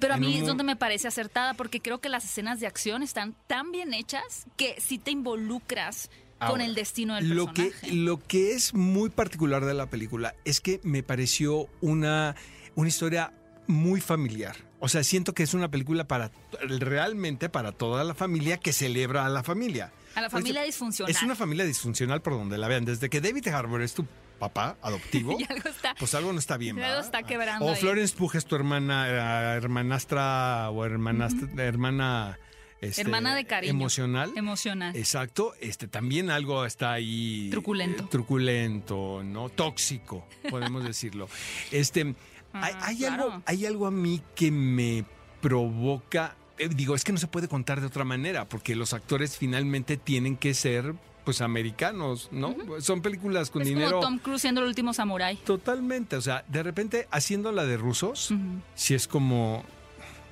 [0.00, 2.66] Pero a mí un es donde me parece acertada porque creo que las escenas de
[2.66, 7.72] acción están tan bien hechas que sí te involucras con el destino del lo que,
[7.90, 12.36] lo que es muy particular de la película es que me pareció una,
[12.76, 13.32] una historia
[13.66, 14.56] muy familiar.
[14.80, 16.30] O sea, siento que es una película para
[16.60, 19.92] realmente para toda la familia que celebra a la familia.
[20.14, 21.10] A la familia disfuncional.
[21.10, 22.84] Es una familia disfuncional por donde la vean.
[22.84, 24.06] Desde que David Harbour es tu
[24.38, 26.76] papá adoptivo, Y algo está- pues algo no está bien.
[26.76, 27.04] algo ¿verdad?
[27.04, 27.76] está quebrando O ahí.
[27.76, 32.38] Florence Pugh es tu hermana, eh, hermanastra o hermanastra, hermana...
[32.80, 33.70] este, Hermana de cariño.
[33.72, 34.32] Emocional.
[34.36, 34.94] Emocional.
[34.96, 38.04] Exacto, este también algo está ahí Truculento.
[38.04, 39.48] eh, truculento, ¿no?
[39.48, 41.28] Tóxico, podemos decirlo.
[41.72, 42.14] Este
[42.52, 43.24] hay, Ah, hay claro.
[43.24, 45.04] algo hay algo a mí que me
[45.42, 49.36] provoca eh, digo, es que no se puede contar de otra manera porque los actores
[49.36, 50.94] finalmente tienen que ser
[51.28, 52.56] pues americanos, ¿no?
[52.80, 55.36] Son películas con es dinero como Tom Cruise siendo el último samurái.
[55.44, 58.32] totalmente, o sea, de repente haciendo la de rusos,
[58.74, 59.62] si es como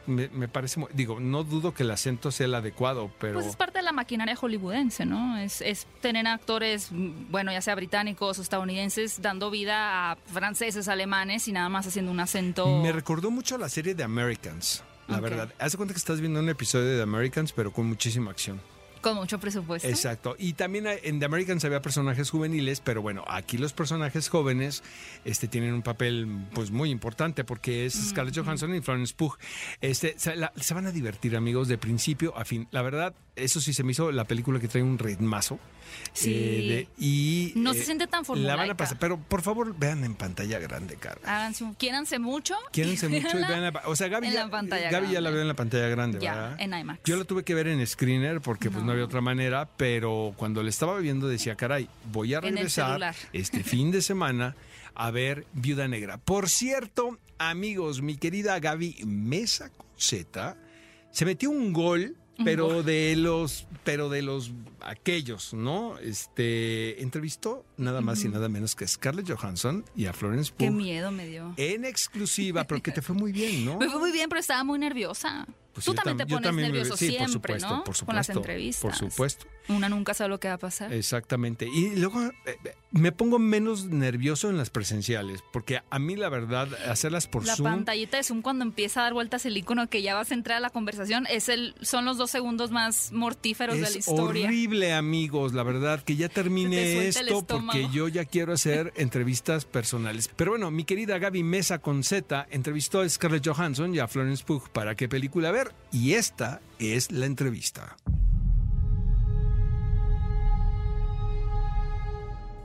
[0.07, 3.47] me, me parece, muy- digo, no dudo que el acento sea el adecuado, pero Pues
[3.47, 5.37] es parte de la maquinaria hollywoodense, ¿no?
[5.37, 11.47] Es, es tener actores, bueno, ya sea británicos o estadounidenses, dando vida a franceses, alemanes
[11.47, 12.81] y nada más haciendo un acento.
[12.83, 15.53] Me recordó mucho a la serie de Americans, la verdad.
[15.59, 18.63] Haz de cuenta que estás viendo un episodio de The Americans, pero con muchísima acción.
[19.09, 19.89] Con mucho presupuesto.
[19.89, 20.35] Exacto.
[20.39, 24.83] Y también en The Americans había personajes juveniles, pero bueno, aquí los personajes jóvenes
[25.25, 29.37] este, tienen un papel pues muy importante porque es Scarlett Johansson y Florence Pugh.
[29.81, 32.67] Este, se, la- se van a divertir, amigos, de principio a fin.
[32.71, 35.59] La verdad, eso sí se me hizo la película que trae un ritmazo.
[36.13, 36.33] Sí.
[36.35, 38.73] Eh, de- y No se siente tan La van formulaica.
[38.73, 41.21] a pasar, pero por favor vean en pantalla grande, cara.
[41.25, 42.55] Háganse un- quiéranse mucho.
[42.55, 45.43] Mucho y vean la- O sea, Gaby, en ya, la pantalla Gaby ya la veo
[45.43, 46.61] en la pantalla grande, Ya, ¿verdad?
[46.61, 47.01] en IMAX.
[47.05, 50.63] Yo la tuve que ver en screener porque pues no había otra manera, pero cuando
[50.63, 54.57] la estaba viendo decía, caray, voy a regresar este fin de semana
[54.95, 56.19] a ver Viuda Negra.
[56.19, 60.57] Por cierto, amigos, mi querida Gaby Mesa Z
[61.11, 65.99] se metió un gol, pero de los, pero de los aquellos, ¿no?
[65.99, 70.67] Este entrevistó nada más y nada menos que a Scarlett Johansson y a Florence Qué
[70.67, 71.55] Pugh miedo me dio.
[71.57, 73.79] en exclusiva, pero que te fue muy bien, ¿no?
[73.87, 75.47] Me fue muy bien, pero estaba muy nerviosa.
[75.77, 77.85] Pues Tú también tam- te pones nervioso sí, por siempre, supuesto, ¿no?
[77.85, 78.83] por Con las supuesto, entrevistas.
[78.83, 79.47] Por supuesto.
[79.69, 80.91] Una nunca sabe lo que va a pasar.
[80.93, 81.67] Exactamente.
[81.69, 86.29] Y luego eh, eh, me pongo menos nervioso en las presenciales, porque a mí la
[86.31, 87.69] verdad, hacerlas por la Zoom...
[87.69, 90.57] pantallita de Zoom cuando empieza a dar vueltas el icono que ya vas a entrar
[90.57, 94.47] a la conversación es el son los dos segundos más mortíferos de la Es historia.
[94.47, 100.31] horrible, amigos, la verdad, que ya termine esto porque yo ya quiero hacer entrevistas personales.
[100.37, 104.45] Pero bueno, mi querida Gaby Mesa con Z entrevistó a Scarlett Johansson y a Florence
[104.45, 107.97] Pugh para qué película ver y esta es la entrevista.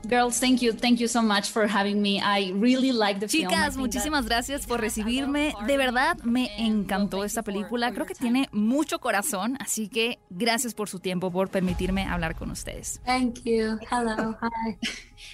[0.08, 0.72] Girls, thank you.
[0.72, 2.20] Thank you so much for having me.
[2.20, 3.48] I really like the film.
[3.48, 5.54] Chicas, think muchísimas gracias por recibirme.
[5.66, 7.92] De verdad me encantó esta película.
[7.92, 12.50] Creo que tiene mucho corazón, así que gracias por su tiempo, por permitirme hablar con
[12.50, 13.00] ustedes.
[13.04, 13.78] Thank you.
[13.90, 14.36] Hello.
[14.42, 14.76] Hi.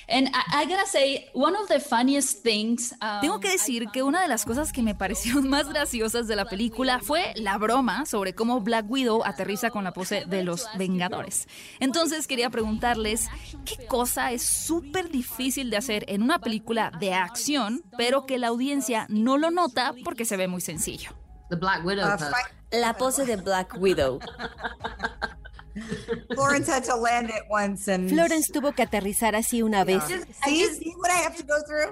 [0.09, 2.93] And I, I gotta say, one of the funniest things.
[3.01, 6.37] um, Tengo que decir que una de las cosas que me parecieron más graciosas de
[6.37, 10.67] la película fue la broma sobre cómo Black Widow aterriza con la pose de los
[10.77, 11.49] Vengadores.
[11.81, 13.29] Entonces quería preguntarles
[13.65, 18.49] qué cosa es súper difícil de hacer en una película de acción, pero que la
[18.49, 21.11] audiencia no lo nota porque se ve muy sencillo.
[21.51, 22.33] The Black Widow pose.
[22.71, 24.21] La pose de Black Widow.
[26.35, 30.03] Florence had to land it once and Florence tuvo que aterrizar así una vez.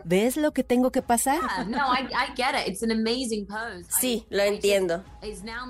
[0.04, 1.40] ¿Ves lo que tengo que pasar?
[1.40, 2.68] Yeah, no, I, I get it.
[2.68, 3.86] It's an amazing pose.
[3.88, 5.04] Sí, lo entiendo.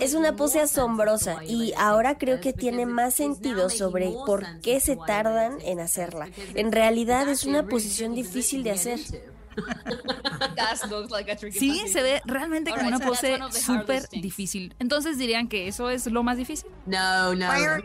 [0.01, 4.97] Es una pose asombrosa y ahora creo que tiene más sentido sobre por qué se
[4.97, 6.29] tardan en hacerla.
[6.55, 9.01] En realidad es una posición difícil de hacer.
[11.51, 14.75] Sí, se ve realmente como una pose súper difícil.
[14.79, 16.71] Entonces dirían que eso es lo más difícil.
[16.87, 17.51] No, no.
[17.51, 17.79] A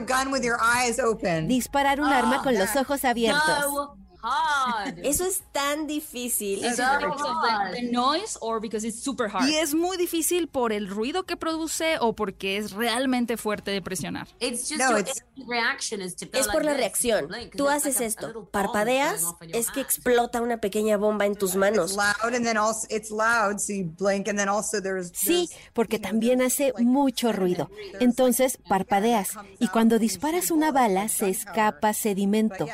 [0.00, 1.48] gun with your eyes open.
[1.48, 3.42] Disparar un arma con los ojos abiertos.
[3.46, 4.98] No, hard.
[5.04, 6.64] Eso es tan difícil.
[6.64, 9.48] Of the, the noise or because it's super hard?
[9.48, 13.80] Y es muy difícil por el ruido que produce o porque es realmente fuerte de
[13.82, 14.28] presionar.
[14.40, 17.28] It's just No, your it's- reaction is to go Es por like la this, reacción.
[17.28, 21.34] blink, Tú haces like a- a esto, parpadeas, es que explota una pequeña bomba en
[21.36, 21.92] tus manos.
[21.92, 25.48] It's loud and then also it's loud, so you blink and then also there's Sí,
[25.72, 27.70] porque también hace mucho ruido.
[28.00, 32.66] Entonces parpadeas y cuando disparas una bala se escapa sedimento,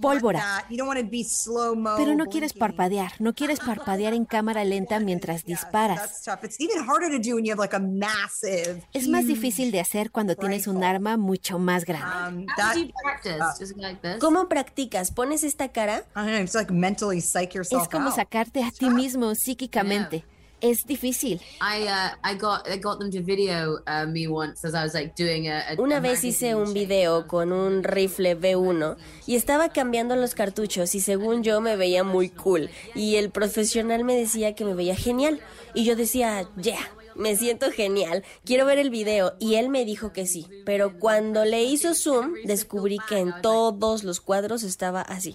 [0.00, 0.64] pólvora.
[0.82, 0.88] That.
[0.88, 4.64] You don't want to be slow-mo Pero no quieres parpadear, no quieres parpadear en cámara
[4.64, 6.00] lenta mientras disparas.
[6.00, 6.44] That's tough.
[6.44, 8.82] It's even harder to do when you have like a massive.
[8.92, 12.42] Es más difícil de hacer cuando tienes un arma mucho más grande.
[12.42, 13.42] Um, How that do you practice?
[13.58, 14.18] Just like this?
[14.20, 15.10] ¿Cómo practicas?
[15.10, 16.04] ¿Pones esta cara?
[16.14, 16.42] I don't know.
[16.42, 20.24] It's like mentally psych yourself Es como sacarte a ti mismo psíquicamente.
[20.62, 21.40] Es difícil.
[21.60, 24.94] I uh, I got I got them to video uh, me once as I was
[24.94, 25.58] like doing a.
[25.58, 28.96] a Una a vez hice un video con un rifle B1
[29.26, 34.04] y estaba cambiando los cartuchos y según yo me veía muy cool y el profesional
[34.04, 35.40] me decía que me veía genial
[35.74, 40.12] y yo decía, yeah, me siento genial, quiero ver el video y él me dijo
[40.12, 45.34] que sí, pero cuando le hizo zoom descubrí que en todos los cuadros estaba así.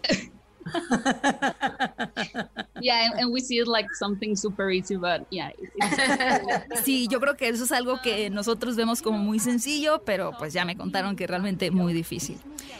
[2.81, 7.07] yeah, and, and we see it like something super easy, but yeah, it- it's Sí,
[7.07, 10.65] yo creo que eso es algo que nosotros vemos como muy sencillo, pero pues ya
[10.65, 12.37] me contaron que realmente muy difícil.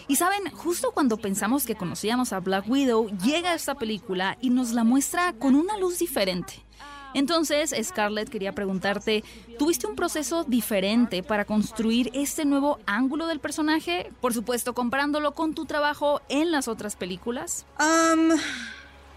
[0.07, 4.71] Y saben, justo cuando pensamos que conocíamos a Black Widow, llega esta película y nos
[4.73, 6.53] la muestra con una luz diferente.
[7.13, 9.23] Entonces, Scarlett quería preguntarte,
[9.57, 14.11] ¿tuviste un proceso diferente para construir este nuevo ángulo del personaje?
[14.21, 17.65] Por supuesto, comparándolo con tu trabajo en las otras películas.
[17.79, 18.37] Um,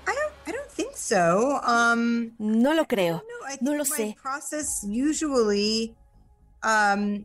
[0.07, 0.33] I don't.
[0.47, 1.61] I don't think so.
[1.67, 3.23] Um, No lo creo.
[3.61, 4.17] no, lo sé.
[6.63, 7.25] um.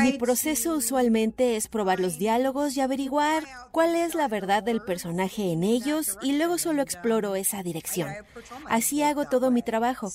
[0.00, 5.52] Mi proceso usualmente es probar los diálogos y averiguar cuál es la verdad del personaje
[5.52, 8.08] en ellos y luego solo exploro esa dirección.
[8.68, 10.10] Así hago todo mi trabajo.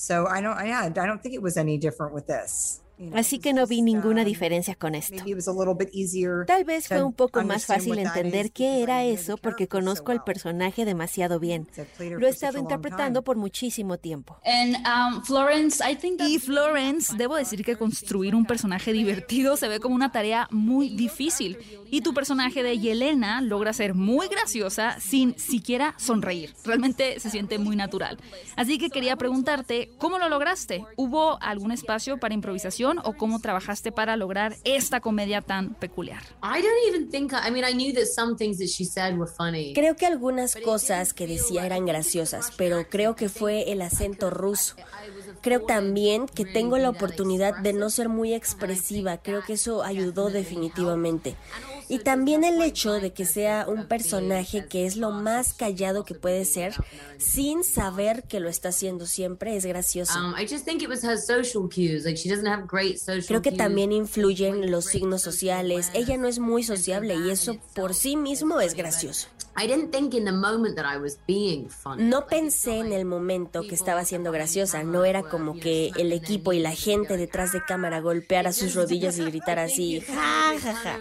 [3.14, 5.16] Así it que was no vi ninguna um, diferencia con esto.
[5.16, 6.46] Maybe it was a little bit easier.
[6.46, 9.38] Tal vez fue to un poco más understand fácil entender qué because I era eso
[9.38, 10.26] porque conozco al well.
[10.26, 11.66] personaje demasiado bien.
[11.98, 13.26] Played her Lo he for estado such a long interpretando time.
[13.26, 14.38] por muchísimo tiempo.
[14.46, 19.58] and um, Florence, I think that Y Florence, debo decir que construir un personaje divertido
[19.58, 21.58] se ve como una tarea muy difícil.
[21.92, 26.54] Y tu personaje de Yelena logra ser muy graciosa sin siquiera sonreír.
[26.66, 28.18] Realmente se siente muy natural.
[28.56, 30.84] Así que quería preguntarte, ¿cómo lo lograste?
[30.96, 36.22] ¿Hubo algún espacio para improvisación o cómo trabajaste para lograr esta comedia tan peculiar?
[36.44, 37.34] I don't even think.
[37.34, 39.74] I, I mean, I knew that some things that she said were funny.
[39.74, 44.76] Creo que algunas cosas que decía eran graciosas, pero creo que fue el acento ruso.
[45.42, 50.30] Creo también que tengo la oportunidad de no ser muy expresiva, creo que eso ayudó
[50.30, 51.36] definitivamente.
[51.90, 56.16] Y también el hecho de que sea un personaje que es lo más callado que
[56.16, 56.74] puede ser,
[57.18, 60.14] sin saber que lo está haciendo siempre, es gracioso.
[63.28, 65.90] Creo que también influyen los signos sociales.
[65.94, 69.28] Ella no es muy sociable y eso por sí mismo es gracioso.
[69.60, 72.04] I didn't think in the moment that I was being funny.
[72.04, 76.54] No pensé en el momento que estaba siendo graciosa, no era como que el equipo
[76.54, 81.00] y la gente detrás de cámara golpeara sus rodillas y gritara así, ja, ja, ja.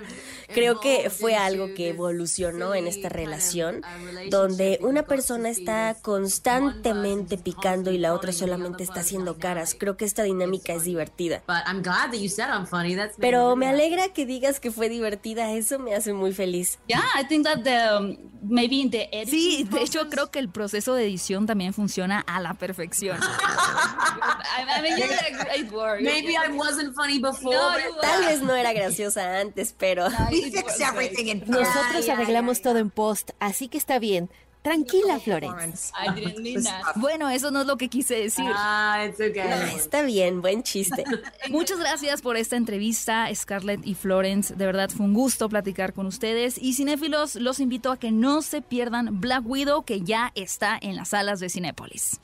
[0.54, 3.82] Creo que fue algo que evolucionó en esta relación,
[4.30, 9.74] donde una persona está constantemente picando y la otra solamente está haciendo caras.
[9.78, 11.42] Creo que esta dinámica es divertida.
[11.46, 12.94] But I'm glad that you said I'm funny.
[12.94, 16.78] That's Pero me alegra que digas que fue divertida, eso me hace muy feliz.
[16.88, 18.16] yeah, I think that the
[18.48, 22.20] maybe in the editing Sí, de hecho creo que el proceso de edición también funciona
[22.20, 23.18] a la perfección.
[23.20, 26.00] I, I mean, you're a great work.
[26.00, 27.54] Maybe I wasn't funny before.
[27.54, 30.08] No, Tal vez no era graciosa antes, pero...
[30.30, 34.30] We fixed everything in Nosotros arreglamos todo en post, así que está bien.
[34.66, 35.92] Tranquila, Florence.
[36.64, 36.94] That.
[36.96, 38.50] Bueno, eso no es lo que quise decir.
[38.52, 39.42] Ah, it's okay.
[39.42, 41.04] Ah, está bien, buen chiste.
[41.50, 44.56] Muchas gracias por esta entrevista, Scarlett y Florence.
[44.56, 46.58] De verdad fue un gusto platicar con ustedes.
[46.60, 50.96] Y cinéfilos, los invito a que no se pierdan Black Widow, que ya está en
[50.96, 52.20] las salas de Cinépolis.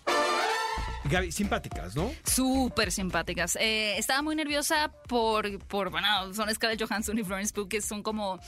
[1.05, 2.11] Gaby, simpáticas, ¿no?
[2.25, 3.57] Súper simpáticas.
[3.61, 8.03] Eh, estaba muy nerviosa por, por, bueno, son Scarlett Johansson y Florence Pugh, que son
[8.03, 8.41] como...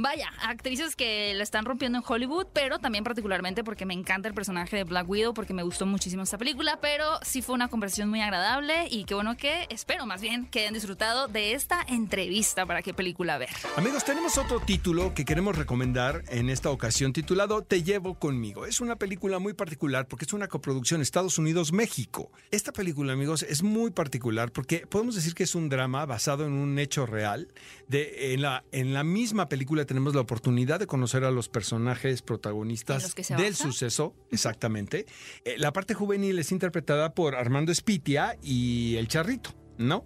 [0.00, 4.34] Vaya, actrices que la están rompiendo en Hollywood, pero también particularmente porque me encanta el
[4.34, 8.08] personaje de Black Widow, porque me gustó muchísimo esta película, pero sí fue una conversación
[8.08, 12.64] muy agradable y qué bueno que, espero más bien, que hayan disfrutado de esta entrevista
[12.64, 13.48] para qué película ver.
[13.76, 18.66] Amigos, tenemos otro título que queremos recomendar en esta ocasión titulado Te llevo conmigo.
[18.66, 22.30] Es una película muy particular porque es una coproducción Estados Unidos-México.
[22.52, 26.52] Esta película, amigos, es muy particular porque podemos decir que es un drama basado en
[26.52, 27.48] un hecho real.
[27.88, 32.22] De, en, la, en la misma película tenemos la oportunidad de conocer a los personajes
[32.22, 35.06] protagonistas del suceso, exactamente.
[35.44, 40.04] Eh, la parte juvenil es interpretada por Armando Espitia y El Charrito, ¿no?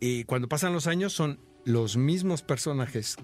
[0.00, 3.16] Y cuando pasan los años son los mismos personajes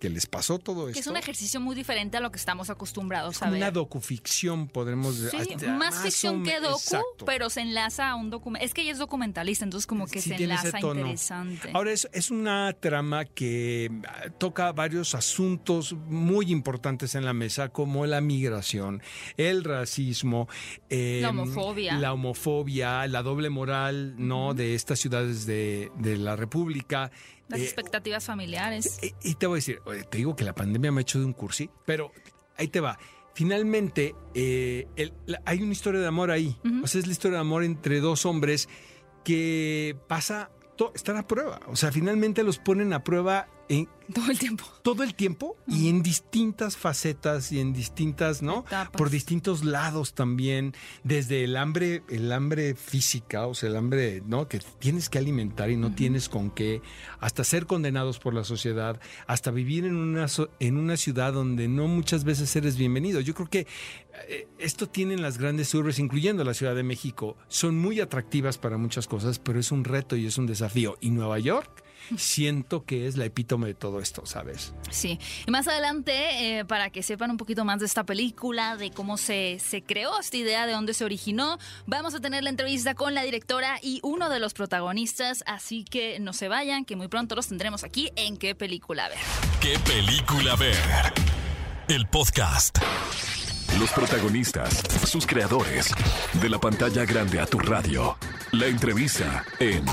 [0.00, 0.94] que les pasó todo esto.
[0.94, 3.58] Que es un ejercicio muy diferente a lo que estamos acostumbrados a ver.
[3.58, 5.58] Una docuficción, podremos decir.
[5.58, 8.64] Sí, más, ficción que docu, pero se enlaza a un documento.
[8.64, 11.70] Es que ella es documentalista, entonces como que se enlaza interesante.
[11.74, 17.68] Ahora, es, es una trama que ah, toca varios asuntos muy importantes en la mesa,
[17.68, 19.02] como la migración,
[19.36, 20.48] el racismo,
[20.88, 21.98] la em, homofobia.
[21.98, 24.54] La homofobia, la doble moral, ¿no?
[24.54, 27.10] De estas ciudades de, de la República
[27.50, 28.98] las eh, expectativas familiares.
[29.22, 31.32] Y, te voy a decir, te digo que la pandemia me ha hecho de un
[31.32, 32.12] cursi, pero
[32.56, 32.98] ahí te va.
[33.34, 34.86] Finalmente, eh,
[35.44, 36.56] hay una historia de amor ahí.
[36.82, 38.68] O sea, es la historia de amor entre dos hombres
[39.24, 40.50] que pasa,
[40.94, 41.60] están a prueba.
[41.68, 43.48] O sea, finalmente los ponen a prueba
[44.14, 44.64] todo el tiempo.
[44.82, 48.64] Todo el tiempo y en distintas facetas y en distintas, ¿no?
[48.92, 54.48] Por distintos lados también, desde el hambre, el hambre física, o sea, el hambre, ¿no?
[54.48, 56.82] Que tienes que alimentar y no tienes con qué,
[57.20, 60.26] hasta ser condenados por la sociedad, hasta vivir en una,
[60.58, 63.20] en una ciudad donde no muchas veces eres bienvenido.
[63.20, 63.66] Yo creo que
[64.28, 68.76] eh, esto tienen las grandes urbes, incluyendo la Ciudad de México, son muy atractivas para
[68.76, 70.96] muchas cosas, pero es un reto y es un desafío.
[71.00, 71.84] Y Nueva York
[72.16, 74.72] siento que es la epítome de todo esto, ¿sabes?
[74.90, 75.18] Sí.
[75.46, 79.16] Y más adelante, eh, para que sepan un poquito más de esta película, de cómo
[79.16, 83.14] se, se creó esta idea, de dónde se originó, vamos a tener la entrevista con
[83.14, 87.34] la directora y uno de los protagonistas, así que no se vayan, que muy pronto
[87.34, 89.18] los tendremos aquí en ¿Qué película ver?
[89.60, 90.76] ¿Qué película ver?
[91.88, 92.78] El podcast.
[93.78, 95.92] Los protagonistas, sus creadores,
[96.40, 98.16] de la pantalla grande a tu radio.
[98.52, 99.84] La entrevista en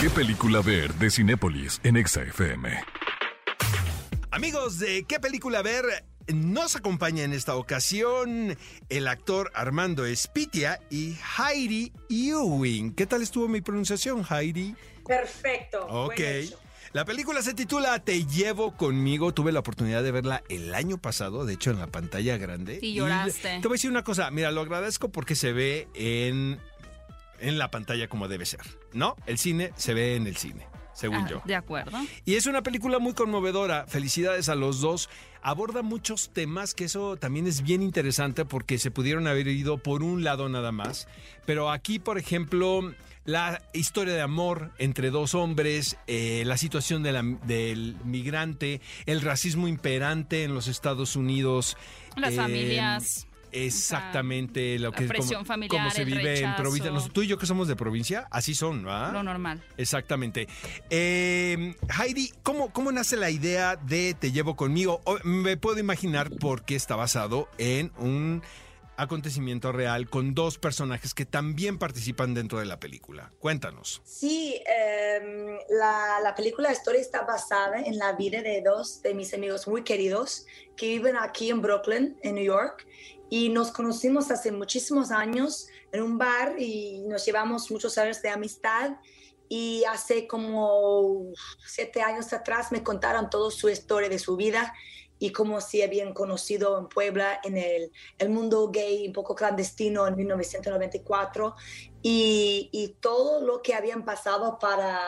[0.00, 3.01] ¿Qué película ver de Cinépolis en ExaFM?
[4.32, 5.84] Amigos de ¿Qué película ver?
[6.26, 8.56] Nos acompaña en esta ocasión
[8.88, 12.94] el actor Armando Espitia y Heidi Ewing.
[12.94, 14.74] ¿Qué tal estuvo mi pronunciación, Heidi?
[15.06, 15.86] Perfecto.
[15.86, 16.20] Ok.
[16.94, 19.34] La película se titula Te llevo conmigo.
[19.34, 22.78] Tuve la oportunidad de verla el año pasado, de hecho en la pantalla grande.
[22.80, 23.58] Y lloraste.
[23.60, 26.58] te voy a decir una cosa, mira, lo agradezco porque se ve en
[27.38, 29.16] en la pantalla como debe ser, ¿no?
[29.26, 31.42] El cine se ve en el cine, según ah, yo.
[31.44, 31.98] De acuerdo.
[32.24, 33.86] Y es una película muy conmovedora.
[33.86, 35.08] Felicidades a los dos.
[35.42, 40.02] Aborda muchos temas que eso también es bien interesante porque se pudieron haber ido por
[40.02, 41.08] un lado nada más.
[41.46, 47.96] Pero aquí, por ejemplo, la historia de amor entre dos hombres, eh, la situación del
[48.04, 51.76] migrante, el racismo imperante en los Estados Unidos.
[52.16, 56.90] Las familias Exactamente lo que presión familiar, se vive en provincia.
[57.12, 59.12] tú y yo que somos de provincia, así son, ¿no?
[59.12, 59.62] Lo normal.
[59.76, 60.48] Exactamente.
[60.90, 65.00] Eh, Heidi, ¿cómo, ¿cómo nace la idea de Te llevo conmigo?
[65.24, 68.42] me puedo imaginar por qué está basado en un
[68.96, 73.32] acontecimiento real con dos personajes que también participan dentro de la película.
[73.38, 74.02] Cuéntanos.
[74.04, 79.32] Sí, em, la, la, película historia está basada en la vida de dos de mis
[79.34, 82.86] amigos muy queridos que viven aquí en Brooklyn, en New York,
[83.32, 88.28] y nos conocimos hace muchísimos años en un bar y nos llevamos muchos años de
[88.28, 88.90] amistad
[89.48, 91.32] y hace como
[91.66, 94.74] siete años atrás me contaron toda su historia de su vida
[95.18, 100.06] y cómo se habían conocido en Puebla en el, el mundo gay un poco clandestino
[100.06, 101.54] en 1994
[102.02, 105.00] y, y todo lo que habían pasado para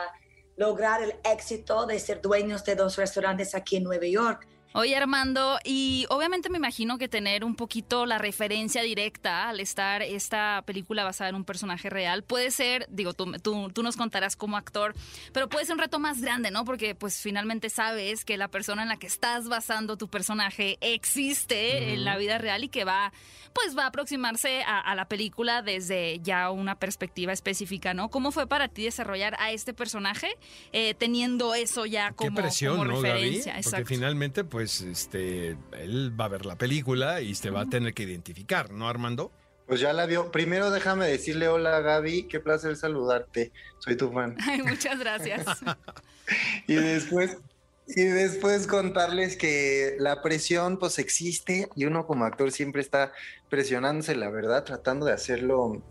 [0.57, 4.47] lograr el éxito de ser dueños de dos restaurantes aquí en Nueva York.
[4.77, 10.01] Oye, Armando, y obviamente me imagino que tener un poquito la referencia directa al estar
[10.01, 14.57] esta película basada en un personaje real puede ser, digo, tú, tú, nos contarás como
[14.57, 14.93] actor,
[15.31, 16.65] pero puede ser un reto más grande, ¿no?
[16.65, 21.93] Porque pues finalmente sabes que la persona en la que estás basando tu personaje existe
[21.93, 23.13] en la vida real y que va,
[23.53, 28.09] pues va a aproximarse a, la película desde ya una perspectiva específica, ¿no?
[28.09, 30.27] ¿Cómo fue para ti desarrollar a este personaje
[30.73, 33.55] eh, teniendo eso ya como, como referencia?
[33.63, 37.65] Porque finalmente, pues pues este, él va a ver la película y se va a
[37.69, 39.31] tener que identificar, ¿no, Armando?
[39.67, 40.31] Pues ya la vio.
[40.31, 43.51] Primero déjame decirle hola Gaby, qué placer saludarte.
[43.77, 44.35] Soy tu fan.
[44.41, 45.45] Ay, muchas gracias.
[46.67, 47.37] y después
[47.85, 53.13] y después contarles que la presión pues existe y uno como actor siempre está
[53.51, 55.83] presionándose, la verdad, tratando de hacerlo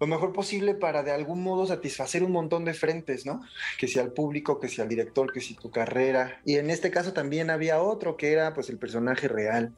[0.00, 3.42] lo mejor posible para de algún modo satisfacer un montón de frentes, ¿no?
[3.78, 6.40] Que sea el público, que sea el director, que sea tu carrera.
[6.46, 9.74] Y en este caso también había otro que era pues el personaje real.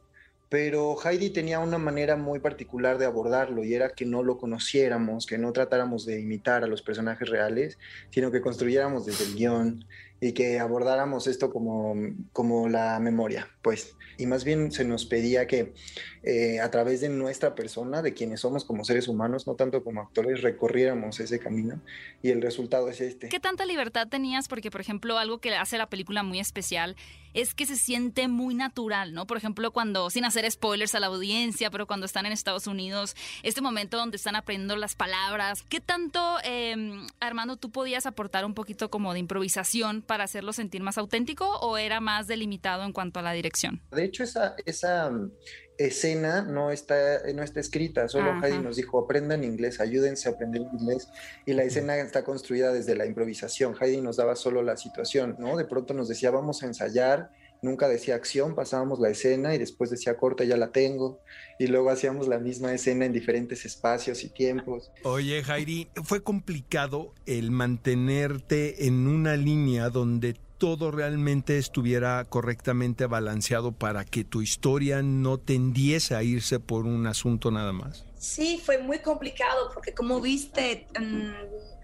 [0.48, 5.26] Pero Heidi tenía una manera muy particular de abordarlo y era que no lo conociéramos,
[5.26, 7.78] que no tratáramos de imitar a los personajes reales,
[8.10, 9.86] sino que construyéramos desde el guion
[10.20, 11.96] y que abordáramos esto como,
[12.32, 13.96] como la memoria, pues.
[14.18, 15.72] Y más bien se nos pedía que
[16.22, 20.00] eh, a través de nuestra persona, de quienes somos como seres humanos, no tanto como
[20.00, 21.80] actores, recorriéramos ese camino
[22.22, 23.28] y el resultado es este.
[23.28, 24.48] ¿Qué tanta libertad tenías?
[24.48, 26.96] Porque, por ejemplo, algo que hace la película muy especial
[27.34, 29.26] es que se siente muy natural, ¿no?
[29.26, 33.16] Por ejemplo, cuando, sin hacer spoilers a la audiencia, pero cuando están en Estados Unidos,
[33.42, 38.52] este momento donde están aprendiendo las palabras, ¿qué tanto, em, Armando, tú podías aportar un
[38.52, 43.20] poquito como de improvisación para hacerlo sentir más auténtico o era más delimitado en cuanto
[43.20, 43.51] a la dirección?
[43.90, 45.32] De hecho, esa, esa mm,
[45.78, 50.62] escena no está, no está escrita, solo Heidi nos dijo, aprendan inglés, ayúdense a aprender
[50.62, 51.08] inglés,
[51.46, 53.74] y la escena está construida desde la improvisación.
[53.80, 55.56] Heidi nos daba solo la situación, ¿no?
[55.56, 57.30] De pronto nos decía, vamos a ensayar,
[57.62, 61.20] nunca decía acción, pasábamos la escena y después decía corta, ya la tengo,
[61.58, 64.90] y luego hacíamos la misma escena en diferentes espacios y tiempos.
[65.04, 73.72] Oye, Heidi, fue complicado el mantenerte en una línea donde todo realmente estuviera correctamente balanceado
[73.72, 78.04] para que tu historia no tendiese a irse por un asunto nada más?
[78.16, 81.32] Sí, fue muy complicado porque como viste, um,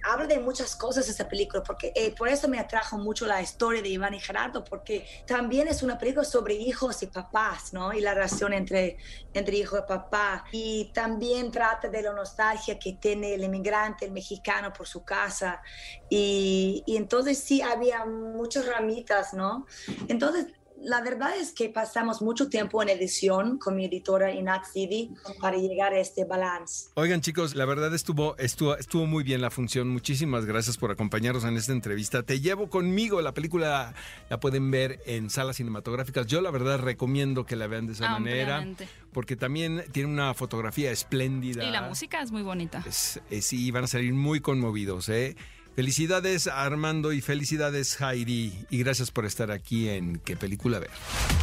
[0.03, 3.83] habla de muchas cosas esa película, porque eh, por eso me atrajo mucho la historia
[3.83, 7.93] de Iván y Gerardo, porque también es una película sobre hijos y papás, ¿no?
[7.93, 8.97] Y la relación entre,
[9.35, 10.45] entre hijo y papá.
[10.53, 15.61] Y también trata de la nostalgia que tiene el inmigrante, el mexicano, por su casa.
[16.09, 19.67] Y, y entonces sí había muchas ramitas, ¿no?
[20.09, 20.47] Entonces
[20.83, 25.11] la verdad es que pasamos mucho tiempo en edición con mi editora Inac City
[25.41, 26.89] para llegar a este balance.
[26.95, 29.89] Oigan chicos, la verdad estuvo, estuvo, estuvo muy bien la función.
[29.89, 32.23] Muchísimas gracias por acompañarnos en esta entrevista.
[32.23, 33.21] Te llevo conmigo.
[33.21, 33.95] La película
[34.29, 36.27] la pueden ver en salas cinematográficas.
[36.27, 38.67] Yo la verdad recomiendo que la vean de esa manera.
[39.13, 41.65] Porque también tiene una fotografía espléndida.
[41.65, 42.85] Y la música es muy bonita.
[42.91, 45.37] sí, van a salir muy conmovidos, ¿eh?
[45.79, 48.53] Felicidades Armando y felicidades Heidi.
[48.69, 50.91] Y gracias por estar aquí en ¿Qué película ver?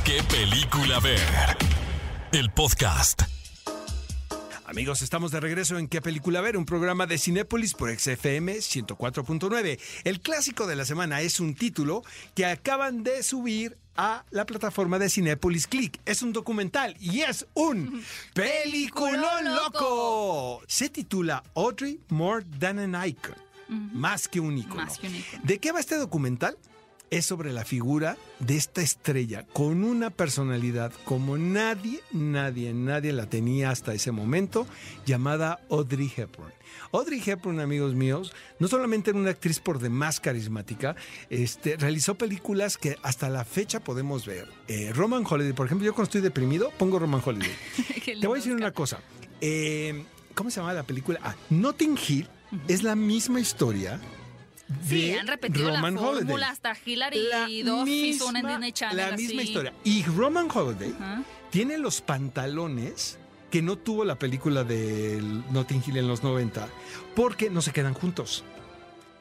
[0.04, 1.22] ¿Qué película ver?
[2.34, 3.22] El podcast.
[4.66, 6.58] Amigos, estamos de regreso en ¿Qué película ver?
[6.58, 9.80] Un programa de Cinépolis por XFM 104.9.
[10.04, 15.00] El clásico de la semana es un título que acaban de subir a la plataforma
[15.00, 16.02] de Cinépolis Click.
[16.06, 20.62] Es un documental y es un peliculón loco.
[20.68, 24.88] Se titula Audrey More Than an Icon más que un ícono.
[25.44, 26.58] ¿De qué va este documental?
[27.12, 33.28] Es sobre la figura de esta estrella con una personalidad como nadie, nadie, nadie la
[33.30, 34.66] tenía hasta ese momento,
[35.06, 36.52] llamada Audrey Hepburn.
[36.92, 40.96] Audrey Hepburn, amigos míos, no solamente era una actriz por demás carismática,
[41.30, 44.48] este, realizó películas que hasta la fecha podemos ver.
[44.68, 47.52] Eh, Roman Holiday, por ejemplo, yo cuando estoy deprimido pongo Roman Holiday.
[48.20, 49.00] Te voy a decir una cosa.
[49.42, 50.04] Eh,
[50.34, 51.20] ¿Cómo se llama la película?
[51.24, 52.28] Ah, Notting Hill
[52.68, 54.00] es la misma historia
[54.88, 58.98] Sí, han repetido Roman la fórmula hasta Hillary y Duff hizo una en Channel.
[58.98, 59.74] La misma historia.
[59.84, 60.94] Y Roman Holiday
[61.52, 63.20] tiene los pantalones
[63.52, 65.22] que no tuvo la película de
[65.52, 66.68] Notting Hill en los 90
[67.16, 68.44] porque no se quedan juntos.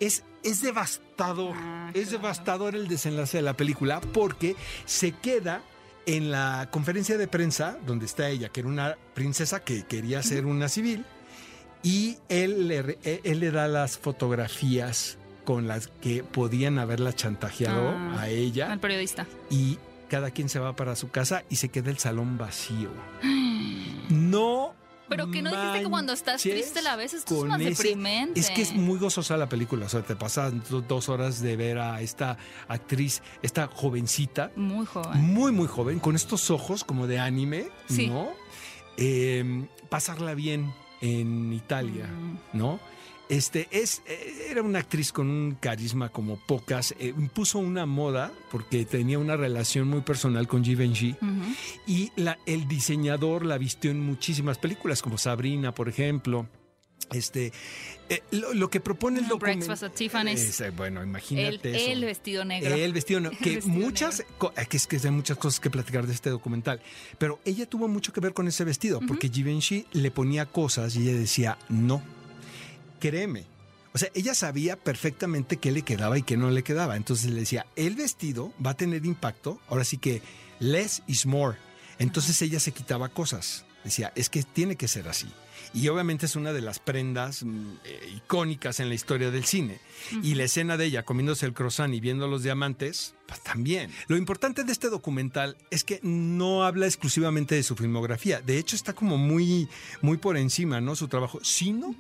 [0.01, 4.57] Es, es devastador, ah, es devastador el desenlace de la película porque
[4.87, 5.63] se queda
[6.07, 10.47] en la conferencia de prensa donde está ella, que era una princesa que quería ser
[10.47, 11.05] una civil,
[11.85, 17.91] y él le, e, él le da las fotografías con las que podían haberla chantajeado
[17.91, 18.73] ah, a ella.
[18.73, 19.27] Al periodista.
[19.51, 19.79] Y
[20.09, 22.91] cada quien se va para su casa y se queda el salón vacío.
[24.11, 24.75] No.
[25.09, 28.39] Pero que no dijiste que cuando estás triste la ves, esto es más deprimente.
[28.39, 29.87] Es que es muy gozosa la película.
[29.87, 32.37] O sea, te pasas dos horas de ver a esta
[32.69, 34.51] actriz, esta jovencita.
[34.57, 35.21] Muy joven.
[35.23, 38.29] Muy, muy joven, con estos ojos como de anime, ¿no?
[38.99, 40.75] Eh, pasarla bien
[41.05, 42.57] en Italia, mm.
[42.57, 42.81] ¿no?
[43.29, 48.33] Este es eh, era una actriz con un carisma como pocas, eh, impuso una moda
[48.51, 51.17] porque tenía una relación muy personal con Givenchy
[51.87, 56.47] y la, el diseñador la vistió en muchísimas películas como Sabrina, por ejemplo.
[57.13, 57.53] Este,
[58.09, 59.79] eh, lo, que propone el documental.
[60.77, 62.75] bueno, imagínate el, vestido negro.
[62.75, 63.39] El vestido negro.
[63.41, 64.25] Que muchas,
[64.69, 66.81] que es que hay muchas cosas que platicar de este documental.
[67.19, 71.09] Pero ella tuvo mucho que ver con ese vestido, porque Givenchy le ponía cosas y
[71.09, 72.03] ella decía, no,
[73.01, 73.47] créeme.
[73.95, 76.97] O sea, ella sabía perfectamente qué le quedaba y qué no le quedaba.
[76.97, 79.61] Entonces le decía, el vestido va a tener impacto.
[79.69, 80.21] Ahora sí que
[80.59, 81.57] less is more.
[82.01, 83.65] Entonces ella se quitaba cosas.
[83.85, 85.29] Decía, es que tiene que ser así.
[85.75, 89.81] Y obviamente es una de las prendas mm, eh, icónicas en la historia del cine.
[90.23, 93.91] Y la escena de ella comiéndose el croissant y viendo los diamantes, pues también.
[94.07, 98.41] Lo importante de este documental es que no habla exclusivamente de su filmografía.
[98.41, 99.69] De hecho, está como muy,
[100.01, 100.95] muy por encima, ¿no?
[100.95, 101.95] Su trabajo, sino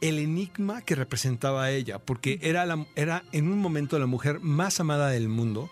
[0.00, 4.78] el enigma que representaba ella, porque era, la, era en un momento la mujer más
[4.78, 5.70] amada del mundo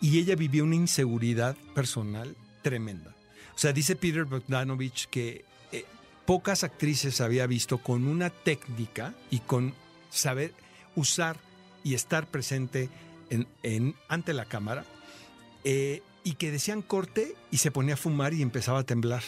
[0.00, 3.14] y ella vivía una inseguridad personal tremenda.
[3.54, 5.44] O sea, dice Peter Bogdanovich que
[6.26, 9.74] pocas actrices había visto con una técnica y con
[10.10, 10.52] saber
[10.96, 11.36] usar
[11.84, 12.90] y estar presente
[13.30, 14.84] en, ante la cámara
[15.64, 19.22] eh, y que decían corte y se ponía a fumar y empezaba a temblar.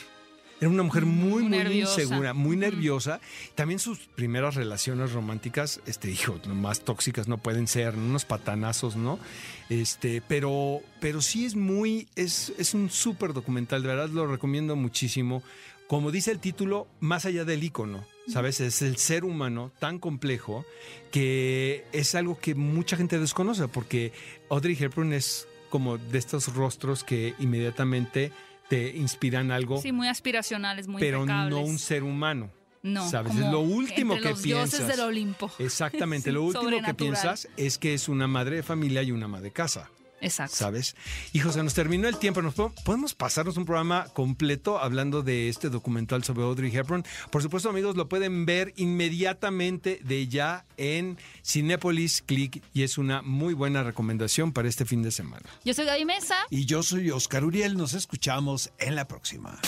[0.61, 3.21] Era una mujer muy, muy, insegura, muy nerviosa.
[3.55, 9.21] También sus primeras relaciones románticas, este, hijo, más tóxicas no pueden ser, unos patanazos, ¿no?
[9.69, 14.75] Este, pero, pero sí es muy, es, es un súper documental, de verdad lo recomiendo
[14.75, 15.45] muchísimo.
[15.89, 18.61] Como dice el título, más allá del icono, ¿sabes?
[18.61, 20.66] Es el ser humano tan complejo
[21.11, 24.12] que es algo que mucha gente desconoce, porque
[24.51, 28.32] Audrey Hepburn es como de estos rostros que inmediatamente
[28.68, 29.80] te inspiran algo.
[29.80, 32.51] Sí, muy aspiracionales, muy Pero no un ser humano.
[32.82, 33.09] No.
[33.09, 33.34] ¿Sabes?
[33.34, 34.80] Es lo último que los piensas.
[34.80, 35.51] Dioses del Olimpo.
[35.59, 36.32] Exactamente.
[36.32, 39.53] lo último que piensas es que es una madre de familia y una ama de
[39.53, 39.91] casa.
[40.21, 40.57] Exacto.
[40.57, 40.97] ¿Sabes?
[41.33, 42.43] Hijo, se nos terminó el tiempo.
[42.43, 47.05] ¿Nos podemos pasarnos un programa completo hablando de este documental sobre Audrey Hepburn?
[47.31, 53.23] Por supuesto, amigos, lo pueden ver inmediatamente de ya en Cinepolis Click y es una
[53.23, 55.49] muy buena recomendación para este fin de semana.
[55.64, 56.37] Yo soy Gaby Mesa.
[56.51, 57.77] Y yo soy Oscar Uriel.
[57.77, 59.59] Nos escuchamos en la próxima.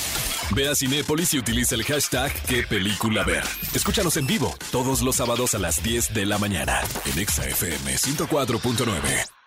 [0.55, 3.45] Ve a Cinépolis y utiliza el hashtag qué película ver.
[3.75, 9.40] Escúchanos en vivo todos los sábados a las 10 de la mañana en ExaFM 104.9.